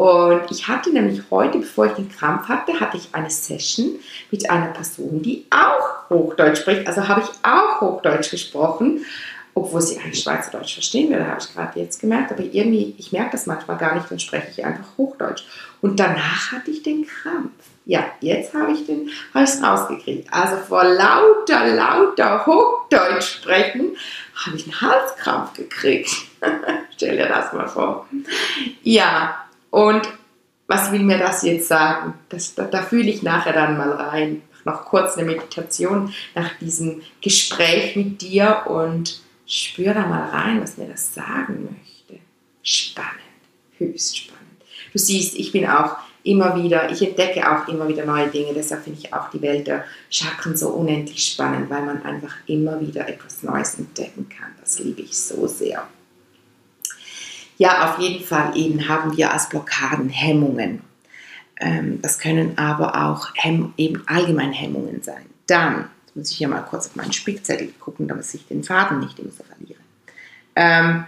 Und 0.00 0.50
ich 0.50 0.66
hatte 0.66 0.90
nämlich 0.94 1.20
heute, 1.30 1.58
bevor 1.58 1.84
ich 1.84 1.92
den 1.92 2.08
Krampf 2.10 2.48
hatte, 2.48 2.80
hatte 2.80 2.96
ich 2.96 3.10
eine 3.12 3.28
Session 3.28 3.96
mit 4.30 4.48
einer 4.48 4.68
Person, 4.68 5.20
die 5.20 5.44
auch 5.50 6.08
Hochdeutsch 6.08 6.60
spricht. 6.60 6.86
Also 6.86 7.06
habe 7.06 7.20
ich 7.20 7.28
auch 7.42 7.82
Hochdeutsch 7.82 8.30
gesprochen, 8.30 9.04
obwohl 9.52 9.82
sie 9.82 9.98
eigentlich 9.98 10.22
Schweizerdeutsch 10.22 10.72
verstehen 10.72 11.10
würde, 11.10 11.26
habe 11.26 11.40
ich 11.40 11.52
gerade 11.52 11.78
jetzt 11.78 12.00
gemerkt. 12.00 12.32
Aber 12.32 12.42
irgendwie, 12.42 12.94
ich 12.96 13.12
merke 13.12 13.32
das 13.32 13.44
manchmal 13.44 13.76
gar 13.76 13.94
nicht, 13.94 14.10
dann 14.10 14.18
spreche 14.18 14.48
ich 14.50 14.64
einfach 14.64 14.86
Hochdeutsch. 14.96 15.44
Und 15.82 16.00
danach 16.00 16.50
hatte 16.50 16.70
ich 16.70 16.82
den 16.82 17.06
Krampf. 17.06 17.52
Ja, 17.84 18.06
jetzt 18.22 18.54
habe 18.54 18.72
ich 18.72 18.86
den 18.86 19.10
Hals 19.34 19.62
rausgekriegt. 19.62 20.32
Also 20.32 20.56
vor 20.66 20.82
lauter, 20.82 21.74
lauter 21.74 22.46
Hochdeutsch 22.46 23.34
sprechen, 23.34 23.98
habe 24.46 24.56
ich 24.56 24.64
einen 24.64 24.80
Halskrampf 24.80 25.52
gekriegt. 25.52 26.10
Stell 26.96 27.18
dir 27.18 27.28
das 27.28 27.52
mal 27.52 27.68
vor. 27.68 28.06
Ja, 28.82 29.44
und 29.70 30.02
was 30.66 30.92
will 30.92 31.02
mir 31.02 31.18
das 31.18 31.42
jetzt 31.42 31.68
sagen? 31.68 32.14
Das, 32.28 32.54
da, 32.54 32.64
da 32.64 32.82
fühle 32.82 33.10
ich 33.10 33.22
nachher 33.22 33.52
dann 33.52 33.76
mal 33.76 33.90
rein. 33.90 34.42
Noch 34.64 34.84
kurz 34.84 35.16
eine 35.16 35.26
Meditation 35.26 36.12
nach 36.34 36.58
diesem 36.60 37.02
Gespräch 37.20 37.96
mit 37.96 38.20
dir 38.20 38.64
und 38.68 39.20
spüre 39.46 39.94
da 39.94 40.06
mal 40.06 40.28
rein, 40.28 40.60
was 40.62 40.76
mir 40.76 40.86
das 40.86 41.12
sagen 41.14 41.64
möchte. 41.64 42.22
Spannend, 42.62 43.10
höchst 43.78 44.18
spannend. 44.18 44.40
Du 44.92 44.98
siehst, 44.98 45.34
ich 45.34 45.50
bin 45.50 45.66
auch 45.66 45.96
immer 46.22 46.62
wieder, 46.62 46.90
ich 46.90 47.02
entdecke 47.02 47.50
auch 47.50 47.66
immer 47.68 47.88
wieder 47.88 48.04
neue 48.04 48.28
Dinge. 48.28 48.52
Deshalb 48.54 48.84
finde 48.84 49.00
ich 49.00 49.12
auch 49.12 49.30
die 49.30 49.42
Welt 49.42 49.66
der 49.66 49.84
Chakren 50.10 50.56
so 50.56 50.68
unendlich 50.68 51.24
spannend, 51.24 51.70
weil 51.70 51.82
man 51.82 52.02
einfach 52.02 52.34
immer 52.46 52.80
wieder 52.80 53.08
etwas 53.08 53.42
Neues 53.42 53.76
entdecken 53.76 54.28
kann. 54.28 54.52
Das 54.60 54.78
liebe 54.78 55.00
ich 55.00 55.18
so 55.18 55.46
sehr. 55.46 55.88
Ja, 57.60 57.90
auf 57.90 57.98
jeden 57.98 58.24
Fall 58.24 58.56
eben 58.56 58.88
haben 58.88 59.18
wir 59.18 59.34
als 59.34 59.50
Blockaden 59.50 60.08
Hemmungen. 60.08 60.80
Ähm, 61.60 62.00
das 62.00 62.18
können 62.18 62.56
aber 62.56 63.06
auch 63.06 63.28
Hemm 63.34 63.74
eben 63.76 64.02
allgemein 64.06 64.50
Hemmungen 64.52 65.02
sein. 65.02 65.26
Dann, 65.46 65.90
muss 66.14 66.30
ich 66.30 66.38
hier 66.38 66.48
mal 66.48 66.62
kurz 66.62 66.86
auf 66.86 66.96
meinen 66.96 67.12
Spickzettel 67.12 67.68
gucken, 67.78 68.08
damit 68.08 68.24
ich 68.32 68.46
den 68.46 68.64
Faden 68.64 69.00
nicht 69.00 69.18
immer 69.18 69.30
so 69.30 69.44
verliere. 69.44 69.78
Ähm, 70.56 71.04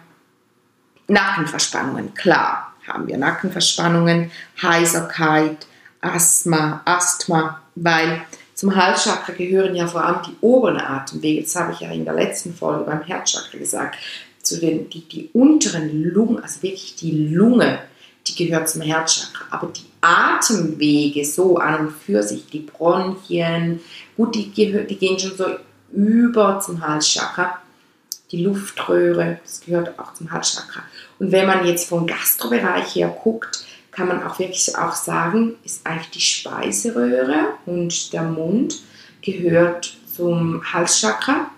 Nackenverspannungen, 1.09 2.13
klar, 2.13 2.75
haben 2.87 3.07
wir 3.07 3.17
Nackenverspannungen, 3.17 4.31
Heiserkeit, 4.61 5.67
Asthma, 6.03 6.83
Asthma, 6.85 7.63
weil 7.77 8.21
zum 8.53 8.77
Halschakra 8.77 9.33
gehören 9.33 9.75
ja 9.75 9.87
vor 9.87 10.05
allem 10.05 10.21
die 10.27 10.37
oberen 10.43 10.77
Atemwege. 10.77 11.45
Das 11.45 11.57
habe 11.57 11.73
ich 11.73 11.81
ja 11.81 11.91
in 11.91 12.05
der 12.05 12.13
letzten 12.13 12.55
Folge 12.55 12.85
beim 12.85 13.01
Herzchakra 13.01 13.57
gesagt 13.57 13.97
zu 14.53 14.61
den, 14.61 14.91
die, 14.91 15.01
die 15.01 15.31
unteren 15.33 16.03
Lungen, 16.03 16.43
also 16.43 16.63
wirklich 16.63 16.95
die 16.97 17.29
Lunge, 17.29 17.81
die 18.27 18.47
gehört 18.47 18.69
zum 18.69 18.83
Herzchakra. 18.83 19.47
Aber 19.51 19.69
die 19.69 19.85
Atemwege 20.01 21.25
so 21.25 21.57
an 21.57 21.87
und 21.87 21.93
für 21.93 22.23
sich, 22.23 22.47
die 22.47 22.61
Bronchien, 22.61 23.81
gut, 24.17 24.35
die, 24.35 24.51
die 24.51 24.97
gehen 24.97 25.19
schon 25.19 25.37
so 25.37 25.47
über 25.93 26.61
zum 26.61 26.87
Halschakra. 26.87 27.59
Die 28.31 28.43
Luftröhre, 28.43 29.41
das 29.43 29.61
gehört 29.61 29.99
auch 29.99 30.15
zum 30.15 30.31
Halschakra. 30.31 30.83
Und 31.19 31.33
wenn 31.33 31.47
man 31.47 31.67
jetzt 31.67 31.89
vom 31.89 32.07
Gastrobereich 32.07 32.95
her 32.97 33.15
guckt, 33.23 33.65
kann 33.91 34.09
man 34.09 34.23
auch 34.23 34.39
wirklich 34.39 34.75
auch 34.77 34.95
sagen, 34.95 35.55
ist 35.65 35.87
eigentlich 35.87 36.11
die 36.11 36.21
Speiseröhre 36.21 37.55
und 37.67 38.13
der 38.15 38.23
Mund 38.23 38.81
gehört 39.21 39.95
zum 40.17 40.63
Halschakra. 40.73 41.51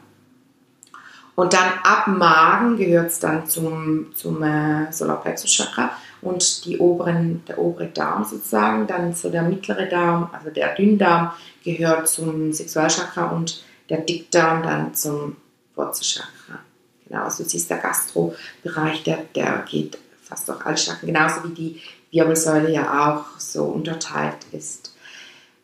Und 1.37 1.53
dann 1.53 1.73
ab 1.83 2.07
Magen 2.07 2.77
gehört 2.77 3.09
es 3.09 3.19
dann 3.19 3.47
zum, 3.47 4.15
zum 4.15 4.43
äh, 4.43 4.93
Solarplexus-Chakra 4.93 5.91
und 6.23 6.65
die 6.65 6.79
oberen, 6.79 7.45
der 7.47 7.59
obere 7.59 7.87
Darm 7.87 8.25
sozusagen, 8.25 8.87
dann 8.87 9.13
so 9.13 9.31
der 9.31 9.43
mittlere 9.43 9.87
Darm, 9.87 10.31
also 10.33 10.51
der 10.51 10.75
Dünndarm 10.75 11.33
gehört 11.65 12.09
zum 12.09 12.53
Sexualchakra 12.53 13.27
und 13.27 13.65
der 13.89 14.01
Dickdarm 14.03 14.63
dann 14.63 14.95
zum 14.95 15.37
Wurzelchakra. 15.75 16.61
Genau, 17.07 17.25
also 17.25 17.43
du 17.43 17.49
siehst, 17.49 17.69
der 17.69 17.79
Gastrobereich, 17.79 19.03
der, 19.03 19.25
der 19.35 19.65
geht 19.69 19.99
fast 20.23 20.49
durch 20.49 20.65
alle 20.65 20.77
Chakren, 20.77 21.09
genauso 21.09 21.45
wie 21.45 21.55
die 21.55 21.81
Wirbelsäule 22.11 22.71
ja 22.71 23.13
auch 23.13 23.39
so 23.39 23.65
unterteilt 23.65 24.47
ist. 24.53 24.95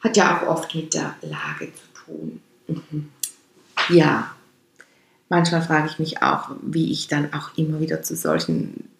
Hat 0.02 0.16
ja 0.16 0.38
auch 0.38 0.48
oft 0.48 0.74
mit 0.74 0.94
der 0.94 1.14
Lage 1.22 1.72
zu 1.72 2.04
tun. 2.04 2.42
Mhm. 2.66 3.10
Ja, 3.88 4.32
manchmal 5.30 5.62
frage 5.62 5.88
ich 5.90 5.98
mich 5.98 6.22
auch, 6.22 6.50
wie 6.60 6.92
ich 6.92 7.08
dann 7.08 7.32
auch 7.32 7.56
immer 7.56 7.80
wieder 7.80 8.02
zu 8.02 8.14
solchen, 8.14 8.90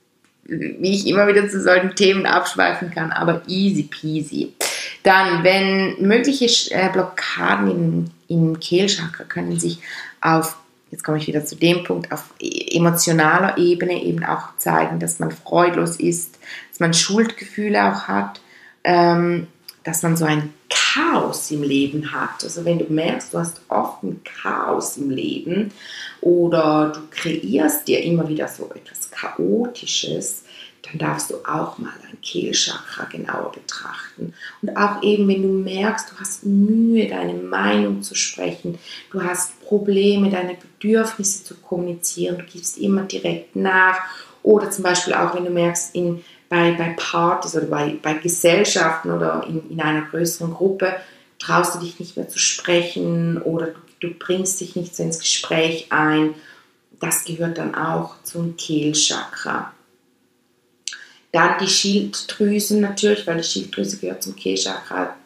wie 0.45 0.95
ich 0.95 1.07
immer 1.07 1.27
wieder 1.27 1.49
zu 1.49 1.61
solchen 1.61 1.95
Themen 1.95 2.25
abschweifen 2.25 2.91
kann, 2.91 3.13
aber 3.13 3.43
easy 3.47 3.83
peasy. 3.83 4.55
Dann, 5.03 5.45
wenn 5.45 6.01
mögliche 6.01 6.47
äh, 6.73 6.89
Blockaden 6.91 7.71
im, 7.71 8.11
im 8.29 8.61
Kehlchakra 8.61 9.25
können 9.25 9.59
sich 9.59 9.81
auf, 10.21 10.57
jetzt 10.91 11.05
komme 11.05 11.19
ich 11.19 11.27
wieder 11.27 11.45
zu 11.45 11.57
dem 11.57 11.85
Punkt, 11.85 12.13
auf 12.13 12.25
emotionaler 12.41 13.59
Ebene 13.59 14.03
eben 14.03 14.25
auch 14.25 14.57
zeigen, 14.59 14.99
dass 14.99 15.19
man 15.19 15.31
freudlos 15.31 15.97
ist, 15.97 16.39
dass 16.71 16.81
man 16.81 16.95
Schuldgefühle 16.95 17.93
auch 17.93 18.09
hat, 18.09 18.41
ähm, 18.85 19.47
dass 19.85 20.03
man 20.03 20.17
so 20.17 20.25
ein 20.25 20.53
Chaos 20.93 21.51
im 21.51 21.63
Leben 21.63 22.13
hat. 22.13 22.43
Also 22.43 22.65
wenn 22.65 22.79
du 22.79 22.87
merkst, 22.93 23.33
du 23.33 23.39
hast 23.39 23.61
oft 23.69 24.03
ein 24.03 24.23
Chaos 24.25 24.97
im 24.97 25.11
Leben 25.11 25.73
oder 26.21 26.93
du 26.95 27.01
kreierst 27.11 27.87
dir 27.87 28.03
immer 28.03 28.29
wieder 28.29 28.49
so 28.49 28.71
etwas 28.75 29.11
Chaotisches, 29.11 30.45
dann 30.83 30.99
darfst 30.99 31.31
du 31.31 31.37
auch 31.45 31.79
mal 31.79 31.93
ein 32.11 32.21
Kehlchakra 32.23 33.05
genauer 33.05 33.53
betrachten. 33.53 34.33
Und 34.63 34.77
auch 34.77 35.03
eben, 35.03 35.29
wenn 35.29 35.43
du 35.43 35.49
merkst, 35.49 36.11
du 36.11 36.17
hast 36.19 36.45
Mühe, 36.45 37.07
deine 37.07 37.35
Meinung 37.35 38.03
zu 38.03 38.15
sprechen, 38.15 38.79
du 39.13 39.23
hast 39.23 39.61
Probleme, 39.63 40.31
deine 40.31 40.55
Bedürfnisse 40.55 41.45
zu 41.45 41.55
kommunizieren, 41.57 42.39
du 42.39 42.45
gibst 42.45 42.79
immer 42.79 43.03
direkt 43.03 43.55
nach. 43.55 44.01
Oder 44.43 44.71
zum 44.71 44.85
Beispiel 44.85 45.15
auch, 45.15 45.35
wenn 45.35 45.45
du 45.45 45.51
merkst, 45.51 45.95
in 45.95 46.23
bei, 46.51 46.73
bei 46.73 46.95
Partys 46.97 47.55
oder 47.55 47.67
bei, 47.67 47.97
bei 48.03 48.15
Gesellschaften 48.15 49.13
oder 49.13 49.45
in, 49.47 49.71
in 49.71 49.81
einer 49.81 50.03
größeren 50.03 50.53
Gruppe 50.53 50.97
traust 51.39 51.77
du 51.77 51.79
dich 51.79 52.01
nicht 52.01 52.17
mehr 52.17 52.29
zu 52.29 52.39
sprechen 52.39 53.41
oder 53.41 53.69
du, 53.69 53.79
du 54.01 54.11
bringst 54.15 54.61
dich 54.61 54.77
nicht 54.77 54.95
so 54.95 55.03
ins 55.03 55.21
Gespräch 55.21 55.87
ein. 55.91 56.35
Das 56.99 57.25
gehört 57.25 57.57
dann 57.57 57.75
auch 57.75 58.23
zum 58.25 58.57
Kehlchakra. 58.57 59.73
Dann 61.33 61.59
die 61.61 61.69
Schilddrüsen 61.69 62.81
natürlich, 62.81 63.27
weil 63.27 63.39
die 63.39 63.45
Schilddrüse 63.45 63.97
gehört 63.99 64.23
zum 64.23 64.37
Kehlchakra. 64.37 65.17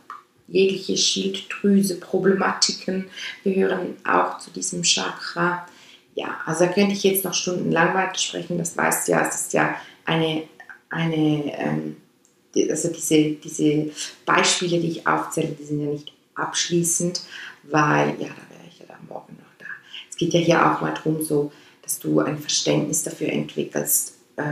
Jegliche 0.46 0.98
Schilddrüse-Problematiken 0.98 3.06
gehören 3.42 3.96
auch 4.06 4.38
zu 4.38 4.50
diesem 4.50 4.82
Chakra. 4.82 5.66
Ja, 6.14 6.40
also 6.46 6.66
da 6.66 6.72
könnte 6.72 6.92
ich 6.92 7.02
jetzt 7.02 7.24
noch 7.24 7.34
stundenlang 7.34 7.94
weiter 7.94 8.18
sprechen. 8.18 8.58
Das 8.58 8.76
weißt 8.76 9.08
du 9.08 9.12
ja, 9.12 9.26
es 9.26 9.34
ist 9.34 9.52
ja 9.52 9.74
eine 10.04 10.44
eine, 10.94 11.58
ähm, 11.58 11.96
also 12.70 12.88
diese, 12.88 13.32
diese 13.32 13.90
Beispiele, 14.24 14.80
die 14.80 14.88
ich 14.88 15.06
aufzähle, 15.06 15.56
die 15.58 15.64
sind 15.64 15.80
ja 15.80 15.90
nicht 15.90 16.12
abschließend, 16.36 17.22
weil, 17.64 18.10
ja, 18.20 18.28
da 18.28 18.56
wäre 18.56 18.68
ich 18.68 18.78
ja 18.78 18.86
dann 18.88 19.06
morgen 19.08 19.34
noch 19.34 19.58
da. 19.58 19.66
Es 20.08 20.16
geht 20.16 20.32
ja 20.32 20.40
hier 20.40 20.66
auch 20.66 20.80
mal 20.80 20.94
darum, 20.94 21.22
so, 21.22 21.52
dass 21.82 21.98
du 21.98 22.20
ein 22.20 22.38
Verständnis 22.38 23.02
dafür 23.02 23.28
entwickelst, 23.28 24.14
äh, 24.36 24.42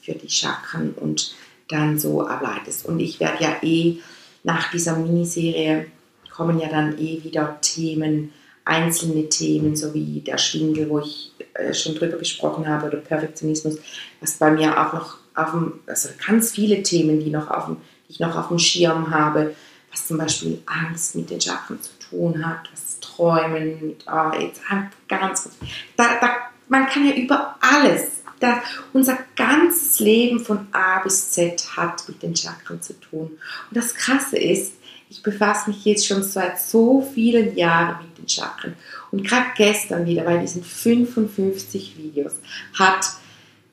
für 0.00 0.12
die 0.12 0.30
Chakren 0.30 0.94
und 0.94 1.34
dann 1.68 1.98
so 1.98 2.26
ableitest. 2.26 2.86
Und 2.86 3.00
ich 3.00 3.20
werde 3.20 3.44
ja 3.44 3.56
eh 3.62 3.98
nach 4.44 4.70
dieser 4.70 4.96
Miniserie 4.96 5.86
kommen 6.30 6.60
ja 6.60 6.68
dann 6.68 6.96
eh 6.98 7.22
wieder 7.24 7.60
Themen, 7.60 8.32
einzelne 8.68 9.28
Themen, 9.28 9.74
so 9.74 9.94
wie 9.94 10.20
der 10.20 10.38
Schwindel, 10.38 10.90
wo 10.90 11.00
ich 11.00 11.32
äh, 11.54 11.72
schon 11.72 11.94
drüber 11.94 12.18
gesprochen 12.18 12.68
habe, 12.68 12.86
oder 12.86 12.98
Perfektionismus, 12.98 13.78
was 14.20 14.34
bei 14.34 14.50
mir 14.50 14.78
auch 14.78 14.92
noch 14.92 15.16
auf 15.34 15.50
dem, 15.52 15.80
also 15.86 16.10
ganz 16.26 16.52
viele 16.52 16.82
Themen, 16.82 17.18
die, 17.20 17.30
noch 17.30 17.50
auf 17.50 17.66
dem, 17.66 17.76
die 18.06 18.12
ich 18.12 18.20
noch 18.20 18.36
auf 18.36 18.48
dem 18.48 18.58
Schirm 18.58 19.10
habe, 19.10 19.54
was 19.90 20.06
zum 20.06 20.18
Beispiel 20.18 20.60
Angst 20.66 21.16
mit 21.16 21.30
den 21.30 21.40
Chakren 21.40 21.80
zu 21.80 21.90
tun 22.10 22.46
hat, 22.46 22.68
was 22.70 23.00
Träumen 23.00 23.78
mit, 23.80 24.04
oh, 24.06 24.38
jetzt 24.38 24.60
ganz, 25.08 25.48
da, 25.96 26.20
da, 26.20 26.30
man 26.68 26.86
kann 26.86 27.06
ja 27.06 27.14
über 27.14 27.56
alles, 27.60 28.22
das, 28.40 28.58
unser 28.92 29.18
ganzes 29.34 29.98
Leben 29.98 30.40
von 30.40 30.68
A 30.72 31.00
bis 31.00 31.30
Z 31.30 31.76
hat 31.76 32.06
mit 32.06 32.22
den 32.22 32.36
Chakren 32.36 32.82
zu 32.82 32.92
tun. 33.00 33.30
Und 33.30 33.76
das 33.76 33.94
Krasse 33.94 34.38
ist, 34.38 34.74
ich 35.10 35.22
befasse 35.22 35.70
mich 35.70 35.84
jetzt 35.84 36.06
schon 36.06 36.22
seit 36.22 36.60
so 36.60 37.00
vielen 37.14 37.56
Jahren 37.56 38.04
mit 38.06 38.17
Chakren. 38.28 38.74
Und 39.10 39.26
gerade 39.26 39.46
gestern 39.56 40.06
wieder, 40.06 40.22
bei 40.22 40.38
diesen 40.38 40.62
55 40.62 41.96
Videos, 41.96 42.34
hat 42.74 43.06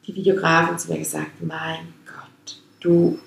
die 0.08 0.16
Videografin 0.16 0.78
zu 0.78 0.92
mir 0.92 1.00
gesagt, 1.00 1.42
mein 1.42 1.94
Gott, 2.06 2.62
du 2.80 3.20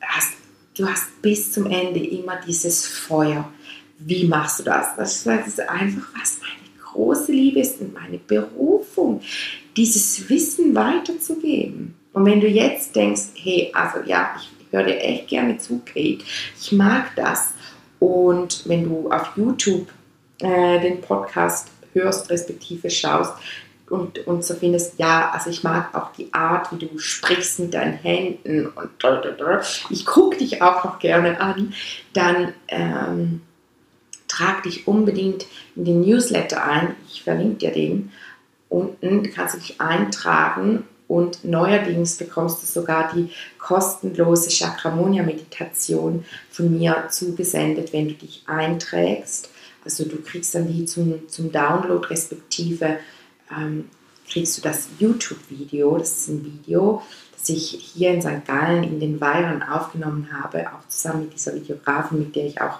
hast, 0.00 0.32
du 0.76 0.88
hast 0.88 1.22
bis 1.22 1.52
zum 1.52 1.66
Ende 1.66 2.04
immer 2.04 2.40
dieses 2.46 2.86
Feuer. 2.86 3.50
Wie 3.98 4.24
machst 4.24 4.60
du 4.60 4.64
das? 4.64 4.96
Das 4.96 5.16
ist 5.16 5.60
einfach, 5.60 6.08
was 6.18 6.40
meine 6.40 6.64
große 6.82 7.32
Liebe 7.32 7.60
ist 7.60 7.80
und 7.80 7.94
meine 7.94 8.18
Berufung, 8.18 9.20
dieses 9.76 10.28
Wissen 10.28 10.74
weiterzugeben. 10.74 11.94
Und 12.12 12.26
wenn 12.26 12.40
du 12.40 12.46
jetzt 12.46 12.94
denkst, 12.94 13.22
hey, 13.36 13.70
also 13.72 13.98
ja, 14.06 14.36
ich 14.38 14.72
höre 14.72 14.84
dir 14.84 15.00
echt 15.00 15.28
gerne 15.28 15.58
zu, 15.58 15.80
Kate, 15.84 16.24
ich 16.60 16.72
mag 16.72 17.14
das. 17.16 17.54
Und 17.98 18.68
wenn 18.68 18.84
du 18.84 19.10
auf 19.10 19.36
YouTube 19.36 19.88
äh, 20.44 20.80
den 20.80 21.00
Podcast 21.00 21.68
hörst, 21.92 22.30
respektive 22.30 22.90
schaust, 22.90 23.34
und, 23.88 24.26
und 24.26 24.44
so 24.44 24.54
findest, 24.54 24.98
ja, 24.98 25.30
also 25.30 25.50
ich 25.50 25.62
mag 25.62 25.94
auch 25.94 26.12
die 26.12 26.32
Art, 26.32 26.72
wie 26.72 26.86
du 26.86 26.98
sprichst 26.98 27.58
mit 27.60 27.74
deinen 27.74 27.92
Händen 27.92 28.66
und 28.68 28.90
ich 29.90 30.06
gucke 30.06 30.38
dich 30.38 30.62
auch 30.62 30.84
noch 30.84 30.98
gerne 30.98 31.38
an, 31.38 31.74
dann 32.14 32.54
ähm, 32.68 33.42
trag 34.26 34.62
dich 34.62 34.88
unbedingt 34.88 35.46
in 35.76 35.84
den 35.84 36.00
Newsletter 36.00 36.64
ein. 36.64 36.96
Ich 37.08 37.22
verlinke 37.22 37.56
dir 37.56 37.72
den. 37.72 38.10
Unten 38.70 39.30
kannst 39.30 39.54
du 39.54 39.58
dich 39.58 39.80
eintragen 39.80 40.84
und 41.06 41.44
neuerdings 41.44 42.16
bekommst 42.16 42.62
du 42.62 42.66
sogar 42.66 43.12
die 43.14 43.30
kostenlose 43.58 44.50
Chakramonia-Meditation 44.50 46.24
von 46.50 46.76
mir 46.76 47.04
zugesendet, 47.10 47.92
wenn 47.92 48.08
du 48.08 48.14
dich 48.14 48.42
einträgst. 48.46 49.50
Also 49.84 50.04
du 50.04 50.16
kriegst 50.22 50.54
dann 50.54 50.66
die 50.66 50.84
zum, 50.84 51.28
zum 51.28 51.52
Download 51.52 52.06
respektive 52.08 52.98
ähm, 53.50 53.90
kriegst 54.28 54.56
du 54.56 54.62
das 54.62 54.88
YouTube-Video. 54.98 55.98
Das 55.98 56.16
ist 56.16 56.28
ein 56.28 56.44
Video, 56.44 57.02
das 57.32 57.48
ich 57.48 57.92
hier 57.94 58.12
in 58.12 58.22
St. 58.22 58.46
Gallen 58.46 58.84
in 58.84 59.00
den 59.00 59.20
Weihern 59.20 59.62
aufgenommen 59.62 60.28
habe, 60.32 60.66
auch 60.72 60.88
zusammen 60.88 61.24
mit 61.24 61.34
dieser 61.34 61.54
Videografin, 61.54 62.18
mit 62.18 62.34
der 62.34 62.46
ich 62.46 62.60
auch 62.60 62.78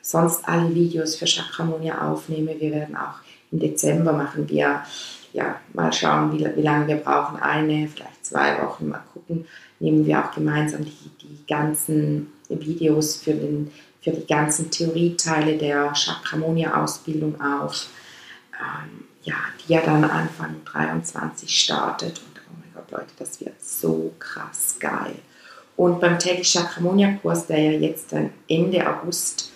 sonst 0.00 0.46
alle 0.46 0.74
Videos 0.74 1.16
für 1.16 1.26
Chakramonia 1.26 2.10
aufnehme. 2.10 2.58
Wir 2.60 2.70
werden 2.70 2.96
auch 2.96 3.18
im 3.50 3.60
Dezember 3.60 4.12
machen 4.12 4.48
wir, 4.48 4.82
ja, 5.32 5.60
mal 5.72 5.92
schauen, 5.92 6.32
wie, 6.32 6.44
wie 6.56 6.62
lange 6.62 6.88
wir 6.88 6.96
brauchen. 6.96 7.40
Eine, 7.40 7.88
vielleicht 7.88 8.24
zwei 8.24 8.60
Wochen, 8.62 8.88
mal 8.88 9.02
gucken. 9.12 9.46
Nehmen 9.80 10.06
wir 10.06 10.24
auch 10.24 10.32
gemeinsam 10.32 10.84
die, 10.84 11.10
die 11.22 11.46
ganzen 11.46 12.32
Videos 12.48 13.16
für, 13.16 13.32
den, 13.32 13.70
für 14.04 14.10
die 14.10 14.26
ganzen 14.26 14.70
Theorieteile 14.70 15.56
der 15.56 15.92
Chakramonia-Ausbildung 15.94 17.40
auf. 17.40 17.88
Ähm, 18.52 19.06
ja, 19.22 19.36
die 19.66 19.72
ja 19.72 19.80
dann 19.80 20.04
Anfang 20.04 20.56
23 20.66 21.48
startet. 21.48 22.18
Und 22.18 22.40
oh 22.46 22.54
mein 22.60 22.74
Gott, 22.74 22.90
Leute, 22.90 23.14
das 23.18 23.40
wird 23.40 23.60
so 23.62 24.12
krass 24.18 24.76
geil. 24.78 25.14
Und 25.76 26.00
beim 26.00 26.18
täglich 26.18 26.52
Chakramonia-Kurs, 26.52 27.46
der 27.46 27.58
ja 27.58 27.72
jetzt 27.72 28.12
dann 28.12 28.30
Ende 28.46 28.86
August 28.86 29.50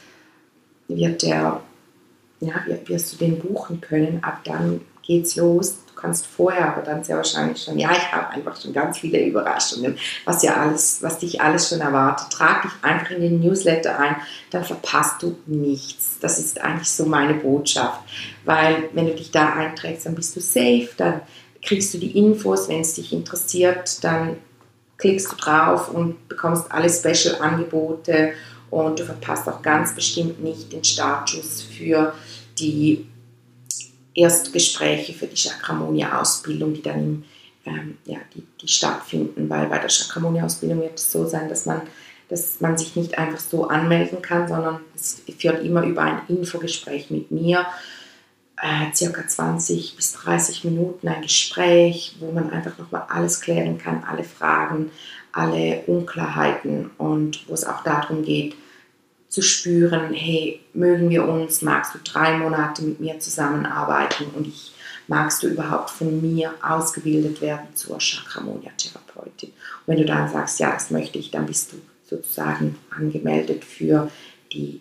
wird 0.88 1.23
der, 1.23 1.61
ja, 2.40 2.55
wirst 2.87 3.12
du 3.12 3.17
den 3.19 3.38
buchen 3.38 3.83
können. 3.83 4.25
Ab 4.25 4.40
dann 4.45 4.81
geht's 5.02 5.37
los 5.37 5.76
kannst 6.00 6.26
vorher 6.26 6.73
aber 6.75 6.83
dann 6.83 7.02
sehr 7.02 7.17
wahrscheinlich 7.17 7.62
schon, 7.62 7.78
ja, 7.78 7.90
ich 7.93 8.12
habe 8.12 8.28
einfach 8.31 8.61
schon 8.61 8.73
ganz 8.73 8.99
viele 8.99 9.25
Überraschungen, 9.25 9.99
was 10.25 10.43
ja 10.43 10.55
alles, 10.55 11.02
was 11.02 11.19
dich 11.19 11.40
alles 11.40 11.69
schon 11.69 11.81
erwartet. 11.81 12.31
Trag 12.31 12.62
dich 12.62 12.73
einfach 12.83 13.11
in 13.11 13.21
den 13.21 13.40
Newsletter 13.40 13.99
ein, 13.99 14.17
dann 14.50 14.64
verpasst 14.64 15.23
du 15.23 15.37
nichts. 15.47 16.19
Das 16.21 16.38
ist 16.38 16.61
eigentlich 16.61 16.90
so 16.90 17.07
meine 17.07 17.35
Botschaft, 17.35 18.00
weil 18.45 18.88
wenn 18.93 19.07
du 19.07 19.14
dich 19.14 19.31
da 19.31 19.52
einträgst, 19.52 20.07
dann 20.07 20.14
bist 20.14 20.37
du 20.37 20.40
safe, 20.40 20.88
dann 20.97 21.21
kriegst 21.62 21.93
du 21.93 21.99
die 21.99 22.17
Infos, 22.17 22.69
wenn 22.69 22.81
es 22.81 22.95
dich 22.95 23.12
interessiert, 23.12 24.02
dann 24.05 24.37
klickst 24.97 25.33
du 25.33 25.37
drauf 25.37 25.88
und 25.93 26.28
bekommst 26.28 26.71
alle 26.71 26.88
Special-Angebote 26.88 28.33
und 28.71 28.99
du 28.99 29.05
verpasst 29.05 29.49
auch 29.49 29.62
ganz 29.62 29.95
bestimmt 29.95 30.43
nicht 30.43 30.73
den 30.73 30.85
Startschuss 30.85 31.62
für 31.62 32.12
die 32.59 33.07
Erstgespräche 34.18 35.12
für 35.12 35.26
die 35.26 35.37
Chakramonia-Ausbildung, 35.37 36.74
die 36.74 36.83
dann 36.83 37.24
ähm, 37.64 37.98
ja, 38.04 38.18
die, 38.35 38.44
die 38.61 38.68
stattfinden, 38.68 39.48
weil 39.48 39.66
bei 39.66 39.78
der 39.78 39.88
Chakramonia-Ausbildung 39.88 40.81
wird 40.81 40.98
es 40.98 41.12
so 41.12 41.26
sein, 41.26 41.48
dass 41.48 41.66
man, 41.66 41.83
dass 42.28 42.61
man 42.61 42.76
sich 42.76 42.96
nicht 42.96 43.18
einfach 43.18 43.40
so 43.40 43.68
anmelden 43.68 44.22
kann, 44.22 44.48
sondern 44.48 44.81
es 44.94 45.22
führt 45.38 45.64
immer 45.64 45.83
über 45.85 46.02
ein 46.02 46.20
Infogespräch 46.28 47.11
mit 47.11 47.31
mir, 47.31 47.66
äh, 48.61 48.92
circa 48.94 49.26
20 49.26 49.96
bis 49.96 50.12
30 50.14 50.64
Minuten 50.64 51.07
ein 51.09 51.22
Gespräch, 51.22 52.16
wo 52.18 52.33
man 52.33 52.50
einfach 52.50 52.76
nochmal 52.78 53.04
alles 53.09 53.40
klären 53.40 53.78
kann, 53.78 54.04
alle 54.04 54.24
Fragen, 54.24 54.90
alle 55.33 55.83
Unklarheiten 55.87 56.90
und 56.98 57.48
wo 57.48 57.54
es 57.54 57.64
auch 57.64 57.85
darum 57.85 58.24
geht, 58.24 58.57
zu 59.29 59.43
spüren, 59.43 60.12
hey, 60.14 60.61
mögen 60.73 61.11
wir 61.11 61.27
uns, 61.29 61.62
magst 61.62 61.95
du 61.95 61.99
drei 62.03 62.38
Monate 62.38 62.83
mit 62.83 63.01
mir 63.01 63.19
zusammenarbeiten 63.21 64.27
und 64.35 64.47
ich 64.47 64.73
magst 65.07 65.43
du 65.43 65.49
überhaupt 65.49 65.91
von 65.91 66.21
mir 66.21 66.55
ausgebildet 66.62 67.41
werden 67.41 67.75
zur 67.75 67.99
Chakramonia-Therapeutin. 67.99 69.51
Und 69.51 69.87
wenn 69.87 69.99
du 69.99 70.05
dann 70.05 70.29
sagst, 70.29 70.61
ja, 70.61 70.73
das 70.73 70.91
möchte 70.91 71.19
ich, 71.19 71.31
dann 71.31 71.47
bist 71.47 71.73
du 71.73 71.77
sozusagen 72.09 72.79
angemeldet 72.91 73.64
für 73.64 74.11
die 74.53 74.81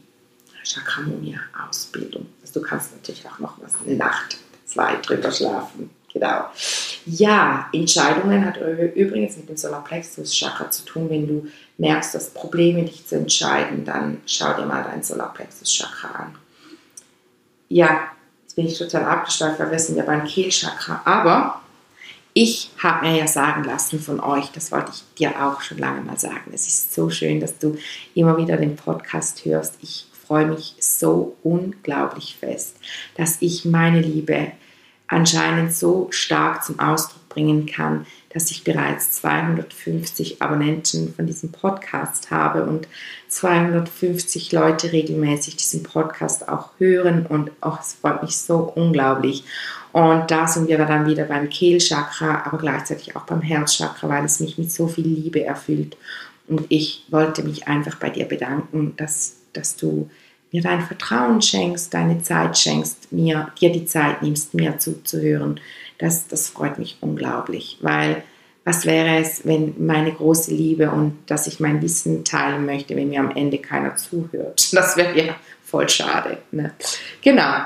Chakramonia-Ausbildung. 0.64 2.28
Also 2.42 2.60
du 2.60 2.66
kannst 2.66 2.94
natürlich 2.94 3.26
auch 3.26 3.40
noch 3.40 3.62
was 3.62 3.74
eine 3.86 3.96
Nacht, 3.96 4.38
zwei 4.66 4.96
drüber 4.98 5.32
schlafen. 5.32 5.90
Genau. 6.18 6.46
Ja, 7.06 7.70
Entscheidungen 7.72 8.44
hat 8.44 8.58
übrigens 8.96 9.38
mit 9.38 9.50
dem 9.50 9.56
Solarplexus-Chakra 9.56 10.72
zu 10.72 10.84
tun. 10.84 11.10
Wenn 11.10 11.28
du 11.28 11.48
merkst, 11.78 12.16
dass 12.16 12.32
Probleme 12.32 12.84
dich 12.84 13.06
zu 13.06 13.18
entscheiden, 13.18 13.86
dann 13.86 14.22
schau 14.26 14.54
dir 14.54 14.66
mal 14.66 14.84
dein 14.84 15.04
Solarplexus-Chakra 15.04 16.08
an. 16.08 16.36
Ja, 17.70 18.08
jetzt 18.42 18.56
bin 18.56 18.66
ich 18.66 18.78
total 18.80 19.06
abgeschweift, 19.06 19.60
weil 19.60 19.70
wir 19.70 19.80
sind 19.80 19.98
ja 19.98 20.04
beim 20.04 20.26
Kehlchakra. 20.26 21.02
Aber 21.06 21.62
ich 22.34 22.72
habe 22.82 23.08
mir 23.08 23.20
ja 23.20 23.28
sagen 23.28 23.64
lassen 23.64 24.00
von 24.00 24.20
euch, 24.20 24.52
das 24.52 24.72
wollte 24.72 24.92
ich 24.92 25.04
dir 25.20 25.46
auch 25.46 25.62
schon 25.62 25.78
lange 25.78 26.02
mal 26.02 26.18
sagen. 26.18 26.52
Es 26.52 26.66
ist 26.66 26.96
so 26.96 27.12
schön, 27.12 27.40
dass 27.40 27.60
du 27.60 27.78
immer 28.16 28.38
wieder 28.38 28.58
den 28.58 28.76
Podcast 28.76 29.46
hörst. 29.46 29.76
Ich 29.84 30.08
freue 30.28 30.48
mich 30.48 30.74
so 30.80 31.38
unglaublich 31.44 32.38
fest, 32.40 32.78
dass 33.16 33.38
ich 33.40 33.66
meine 33.66 34.02
Liebe 34.02 34.52
anscheinend 35.08 35.74
so 35.74 36.08
stark 36.12 36.64
zum 36.64 36.80
Ausdruck 36.80 37.30
bringen 37.30 37.66
kann, 37.66 38.06
dass 38.30 38.52
ich 38.52 38.64
bereits 38.64 39.12
250 39.14 40.42
Abonnenten 40.42 41.14
von 41.14 41.26
diesem 41.26 41.52
Podcast 41.52 42.30
habe 42.30 42.64
und 42.66 42.88
250 43.30 44.52
Leute 44.52 44.92
regelmäßig 44.92 45.56
diesen 45.56 45.84
Podcast 45.84 46.48
auch 46.50 46.72
hören 46.78 47.26
und 47.26 47.52
auch 47.62 47.80
es 47.80 47.94
freut 47.94 48.22
mich 48.22 48.38
so 48.38 48.72
unglaublich. 48.76 49.44
Und 49.94 50.30
da 50.30 50.48
sind 50.48 50.68
wir 50.68 50.78
dann 50.78 51.08
wieder 51.08 51.26
beim 51.26 51.50
Kehlchakra, 51.50 52.44
aber 52.46 52.58
gleichzeitig 52.58 53.16
auch 53.16 53.24
beim 53.24 53.42
Herzchakra, 53.42 54.10
weil 54.10 54.26
es 54.26 54.40
mich 54.40 54.58
mit 54.58 54.72
so 54.72 54.88
viel 54.88 55.08
Liebe 55.08 55.44
erfüllt. 55.44 55.98
Und 56.48 56.66
ich 56.70 57.06
wollte 57.10 57.44
mich 57.44 57.68
einfach 57.68 57.96
bei 57.96 58.10
dir 58.10 58.26
bedanken, 58.26 58.94
dass, 58.98 59.38
dass 59.54 59.76
du 59.76 60.10
mir 60.52 60.62
dein 60.62 60.82
Vertrauen 60.82 61.42
schenkst, 61.42 61.94
deine 61.94 62.22
Zeit 62.22 62.58
schenkst, 62.58 63.12
mir, 63.12 63.52
dir 63.60 63.72
die 63.72 63.86
Zeit 63.86 64.22
nimmst, 64.22 64.54
mir 64.54 64.80
zuzuhören, 64.80 65.60
das, 65.98 66.28
das 66.28 66.50
freut 66.50 66.80
mich 66.80 66.98
unglaublich, 67.02 67.78
weil 67.82 68.24
was 68.64 68.86
wäre 68.86 69.22
es, 69.22 69.46
wenn 69.46 69.76
meine 69.86 70.12
große 70.12 70.52
Liebe 70.52 70.92
und 70.92 71.18
dass 71.28 71.48
ich 71.48 71.62
mein 71.62 71.82
Wissen 71.82 72.26
teilen 72.26 72.66
möchte, 72.66 72.98
wenn 72.98 73.08
mir 73.10 73.22
am 73.22 73.32
Ende 73.32 73.60
keiner 73.60 73.96
zuhört? 73.96 74.68
Das 74.74 74.98
wäre 74.98 75.18
ja 75.18 75.36
voll 75.64 75.88
schade. 75.88 76.40
Ne? 76.52 76.74
Genau. 77.22 77.62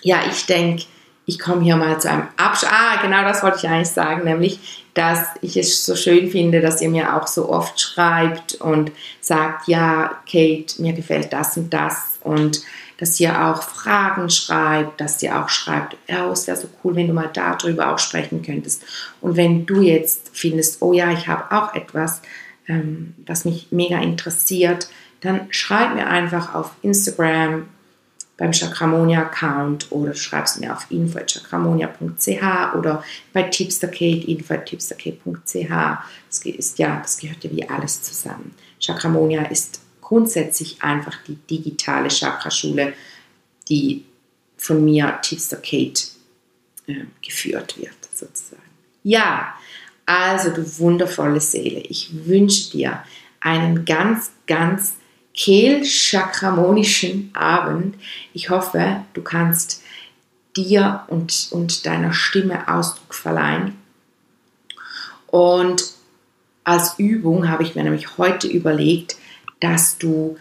Ja, 0.00 0.20
ich 0.30 0.46
denke, 0.46 0.84
ich 1.26 1.38
komme 1.38 1.62
hier 1.62 1.76
mal 1.76 2.00
zu 2.00 2.10
einem 2.10 2.28
Abschluss. 2.38 2.70
Ah, 2.72 3.02
genau 3.02 3.22
das 3.22 3.42
wollte 3.42 3.58
ich 3.58 3.68
eigentlich 3.68 3.90
sagen, 3.90 4.24
nämlich, 4.24 4.83
dass 4.94 5.26
ich 5.42 5.56
es 5.56 5.84
so 5.84 5.96
schön 5.96 6.30
finde, 6.30 6.60
dass 6.60 6.80
ihr 6.80 6.88
mir 6.88 7.16
auch 7.16 7.26
so 7.26 7.50
oft 7.50 7.80
schreibt 7.80 8.54
und 8.54 8.92
sagt, 9.20 9.68
ja, 9.68 10.22
Kate, 10.30 10.80
mir 10.80 10.92
gefällt 10.92 11.32
das 11.32 11.56
und 11.56 11.74
das 11.74 12.18
und 12.20 12.62
dass 12.98 13.18
ihr 13.18 13.46
auch 13.46 13.62
Fragen 13.62 14.30
schreibt, 14.30 15.00
dass 15.00 15.20
ihr 15.22 15.38
auch 15.38 15.48
schreibt, 15.48 15.96
ja, 16.08 16.30
es 16.30 16.46
wäre 16.46 16.56
so 16.56 16.68
cool, 16.82 16.94
wenn 16.94 17.08
du 17.08 17.12
mal 17.12 17.30
darüber 17.32 17.92
auch 17.92 17.98
sprechen 17.98 18.42
könntest. 18.42 18.84
Und 19.20 19.36
wenn 19.36 19.66
du 19.66 19.82
jetzt 19.82 20.30
findest, 20.32 20.80
oh 20.80 20.92
ja, 20.92 21.10
ich 21.10 21.26
habe 21.26 21.50
auch 21.54 21.74
etwas, 21.74 22.22
ähm, 22.68 23.14
was 23.26 23.44
mich 23.44 23.68
mega 23.72 23.98
interessiert, 24.00 24.88
dann 25.20 25.48
schreib 25.50 25.94
mir 25.94 26.06
einfach 26.06 26.54
auf 26.54 26.70
Instagram 26.82 27.68
beim 28.36 28.52
Chakramonia-Account 28.52 29.92
oder 29.92 30.14
schreibst 30.14 30.60
mir 30.60 30.72
auf 30.72 30.90
info.chakramonia.ch 30.90 32.74
oder 32.76 33.04
bei 33.32 33.44
Tipsterkate, 33.44 34.28
info.tipsterkate.ch. 34.28 35.70
Das, 36.28 36.44
ist 36.44 36.78
ja, 36.78 37.00
das 37.00 37.18
gehört 37.18 37.44
ja 37.44 37.50
wie 37.52 37.68
alles 37.68 38.02
zusammen. 38.02 38.54
Chakramonia 38.80 39.42
ist 39.44 39.80
grundsätzlich 40.00 40.82
einfach 40.82 41.16
die 41.26 41.36
digitale 41.36 42.10
Chakraschule, 42.10 42.94
die 43.68 44.04
von 44.56 44.84
mir 44.84 45.18
Tipsterkate 45.22 46.08
äh, 46.86 47.04
geführt 47.24 47.78
wird, 47.78 47.96
sozusagen. 48.12 48.62
Ja, 49.04 49.54
also 50.06 50.50
du 50.50 50.78
wundervolle 50.78 51.40
Seele, 51.40 51.80
ich 51.80 52.10
wünsche 52.26 52.72
dir 52.72 53.04
einen 53.40 53.84
ganz, 53.84 54.32
ganz 54.46 54.94
kehlchakramonischen 55.34 57.30
Abend. 57.34 57.96
Ich 58.32 58.50
hoffe, 58.50 59.04
du 59.14 59.22
kannst 59.22 59.82
dir 60.56 61.02
und, 61.08 61.48
und 61.50 61.84
deiner 61.86 62.12
Stimme 62.12 62.68
Ausdruck 62.68 63.14
verleihen. 63.14 63.76
Und 65.26 65.84
als 66.62 66.98
Übung 66.98 67.48
habe 67.48 67.64
ich 67.64 67.74
mir 67.74 67.82
nämlich 67.82 68.16
heute 68.16 68.46
überlegt, 68.46 69.16
dass 69.60 69.98
du 69.98 70.36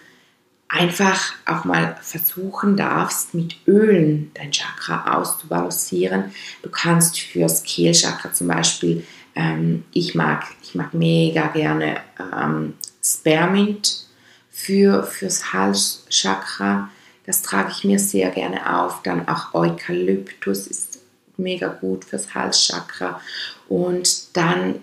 einfach 0.70 1.34
auch 1.46 1.66
mal 1.66 1.98
versuchen 2.02 2.78
darfst, 2.78 3.34
mit 3.34 3.56
Ölen 3.68 4.32
dein 4.34 4.52
Chakra 4.52 5.16
auszubalancieren. 5.16 6.32
Du 6.62 6.70
kannst 6.70 7.20
fürs 7.20 7.64
Kehlchakra 7.64 8.34
zum 8.34 8.48
Beispiel, 8.48 9.06
ähm, 9.36 9.84
ich, 9.94 10.14
mag, 10.16 10.46
ich 10.64 10.76
mag 10.76 10.94
mega 10.94 11.48
gerne 11.48 11.98
ähm, 12.20 12.76
Spearmint 13.04 14.06
für, 14.54 15.04
fürs 15.04 15.52
Halschakra. 15.52 16.90
Das 17.26 17.42
trage 17.42 17.72
ich 17.76 17.84
mir 17.84 17.98
sehr 17.98 18.30
gerne 18.30 18.78
auf. 18.80 19.02
Dann 19.02 19.28
auch 19.28 19.54
Eukalyptus 19.56 20.68
ist 20.68 21.00
mega 21.38 21.70
gut 21.70 22.06
fürs 22.06 22.36
Halschakra. 22.36 23.20
Und 23.68 24.38
dann 24.38 24.76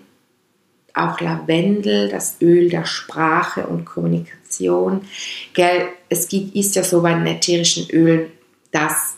auch 0.93 1.21
Lavendel, 1.21 2.09
das 2.09 2.35
Öl 2.41 2.69
der 2.69 2.85
Sprache 2.85 3.65
und 3.65 3.85
Kommunikation. 3.85 5.05
Gell, 5.53 5.87
es 6.09 6.27
gibt, 6.27 6.53
ist 6.53 6.75
ja 6.75 6.83
so 6.83 7.01
bei 7.01 7.13
den 7.13 7.25
ätherischen 7.25 7.89
Ölen, 7.91 8.29
dass 8.71 9.15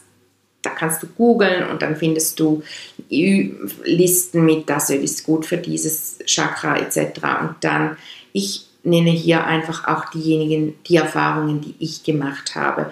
da 0.61 0.69
kannst 0.69 1.03
du 1.03 1.07
googeln 1.07 1.67
und 1.69 1.81
dann 1.81 1.97
findest 1.97 2.39
du 2.39 2.63
Listen 3.09 4.45
mit, 4.45 4.69
das 4.69 4.91
Öl 4.91 5.03
ist 5.03 5.25
gut 5.25 5.47
für 5.47 5.57
dieses 5.57 6.19
Chakra 6.25 6.77
etc. 6.77 7.19
Und 7.41 7.55
dann, 7.61 7.97
ich 8.31 8.67
nenne 8.83 9.11
hier 9.11 9.45
einfach 9.45 9.87
auch 9.87 10.09
diejenigen, 10.09 10.75
die 10.85 10.97
Erfahrungen, 10.97 11.61
die 11.61 11.75
ich 11.79 12.03
gemacht 12.03 12.55
habe. 12.55 12.91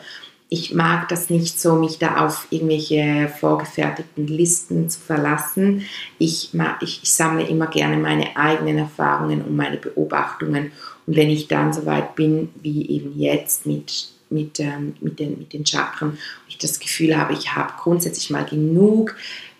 Ich 0.49 0.73
mag 0.73 1.07
das 1.07 1.29
nicht 1.29 1.61
so, 1.61 1.75
mich 1.75 1.97
da 1.97 2.25
auf 2.25 2.47
irgendwelche 2.49 3.31
vorgefertigten 3.39 4.27
Listen 4.27 4.89
zu 4.89 4.99
verlassen. 4.99 5.85
Ich, 6.17 6.53
mag, 6.53 6.81
ich, 6.81 7.01
ich 7.03 7.13
sammle 7.13 7.47
immer 7.47 7.67
gerne 7.67 7.97
meine 7.97 8.35
eigenen 8.35 8.77
Erfahrungen 8.77 9.41
und 9.41 9.55
meine 9.55 9.77
Beobachtungen. 9.77 10.71
Und 11.07 11.15
wenn 11.15 11.29
ich 11.29 11.47
dann 11.47 11.71
so 11.71 11.85
weit 11.85 12.15
bin, 12.15 12.49
wie 12.61 12.89
eben 12.89 13.17
jetzt 13.17 13.65
mit, 13.65 14.09
mit, 14.29 14.59
ähm, 14.59 14.95
mit, 14.99 15.19
den, 15.19 15.39
mit 15.39 15.53
den 15.53 15.65
Chakren, 15.65 16.17
ich 16.49 16.57
das 16.57 16.79
Gefühl 16.79 17.17
habe, 17.17 17.33
ich 17.33 17.55
habe 17.55 17.71
grundsätzlich 17.81 18.29
mal 18.29 18.45
genug 18.45 19.15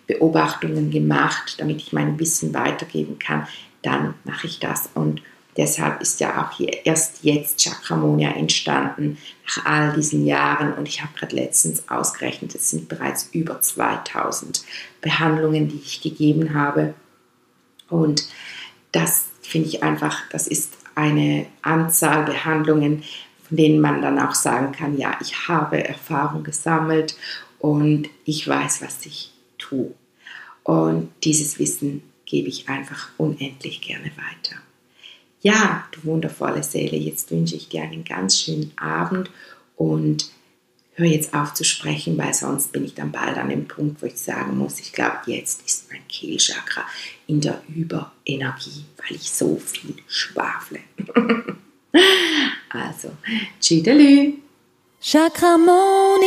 Beobachtungen 0.06 0.90
gemacht, 0.90 1.56
damit 1.58 1.78
ich 1.78 1.94
mein 1.94 2.18
Wissen 2.18 2.52
weitergeben 2.52 3.18
kann, 3.18 3.46
dann 3.80 4.14
mache 4.24 4.46
ich 4.46 4.58
das. 4.58 4.90
Und 4.94 5.22
Deshalb 5.56 6.00
ist 6.00 6.20
ja 6.20 6.42
auch 6.42 6.56
hier 6.56 6.86
erst 6.86 7.24
jetzt 7.24 7.62
Chakramonia 7.62 8.30
entstanden, 8.30 9.18
nach 9.46 9.66
all 9.66 9.92
diesen 9.92 10.24
Jahren. 10.24 10.72
Und 10.74 10.88
ich 10.88 11.02
habe 11.02 11.12
gerade 11.14 11.36
letztens 11.36 11.88
ausgerechnet, 11.88 12.54
es 12.54 12.70
sind 12.70 12.88
bereits 12.88 13.28
über 13.32 13.60
2000 13.60 14.64
Behandlungen, 15.00 15.68
die 15.68 15.80
ich 15.84 16.00
gegeben 16.00 16.54
habe. 16.54 16.94
Und 17.88 18.26
das 18.92 19.26
finde 19.42 19.68
ich 19.68 19.82
einfach, 19.82 20.22
das 20.30 20.46
ist 20.46 20.72
eine 20.94 21.46
Anzahl 21.60 22.24
Behandlungen, 22.24 23.02
von 23.46 23.56
denen 23.56 23.80
man 23.80 24.00
dann 24.00 24.18
auch 24.18 24.34
sagen 24.34 24.72
kann, 24.72 24.96
ja, 24.96 25.18
ich 25.20 25.48
habe 25.48 25.86
Erfahrung 25.86 26.44
gesammelt 26.44 27.16
und 27.58 28.08
ich 28.24 28.48
weiß, 28.48 28.80
was 28.82 29.04
ich 29.04 29.32
tue. 29.58 29.92
Und 30.64 31.10
dieses 31.24 31.58
Wissen 31.58 32.02
gebe 32.24 32.48
ich 32.48 32.68
einfach 32.68 33.10
unendlich 33.18 33.82
gerne 33.82 34.10
weiter. 34.16 34.56
Ja, 35.42 35.84
du 35.90 36.04
wundervolle 36.04 36.62
Seele, 36.62 36.96
jetzt 36.96 37.30
wünsche 37.30 37.56
ich 37.56 37.68
dir 37.68 37.82
einen 37.82 38.04
ganz 38.04 38.38
schönen 38.38 38.72
Abend 38.76 39.28
und 39.76 40.30
hör 40.94 41.06
jetzt 41.06 41.34
auf 41.34 41.52
zu 41.52 41.64
sprechen, 41.64 42.16
weil 42.16 42.32
sonst 42.32 42.72
bin 42.72 42.84
ich 42.84 42.94
dann 42.94 43.10
bald 43.10 43.36
an 43.36 43.48
dem 43.48 43.66
Punkt, 43.66 44.00
wo 44.00 44.06
ich 44.06 44.16
sagen 44.16 44.56
muss, 44.56 44.78
ich 44.78 44.92
glaube, 44.92 45.18
jetzt 45.26 45.66
ist 45.66 45.90
mein 45.90 46.06
Kehlchakra 46.06 46.84
in 47.26 47.40
der 47.40 47.60
Überenergie, 47.74 48.84
weil 48.98 49.16
ich 49.16 49.30
so 49.30 49.56
viel 49.56 49.96
schwafle. 50.06 50.78
also, 52.70 53.10
tschüdelü. 53.60 54.34
Chakramon. 55.00 56.20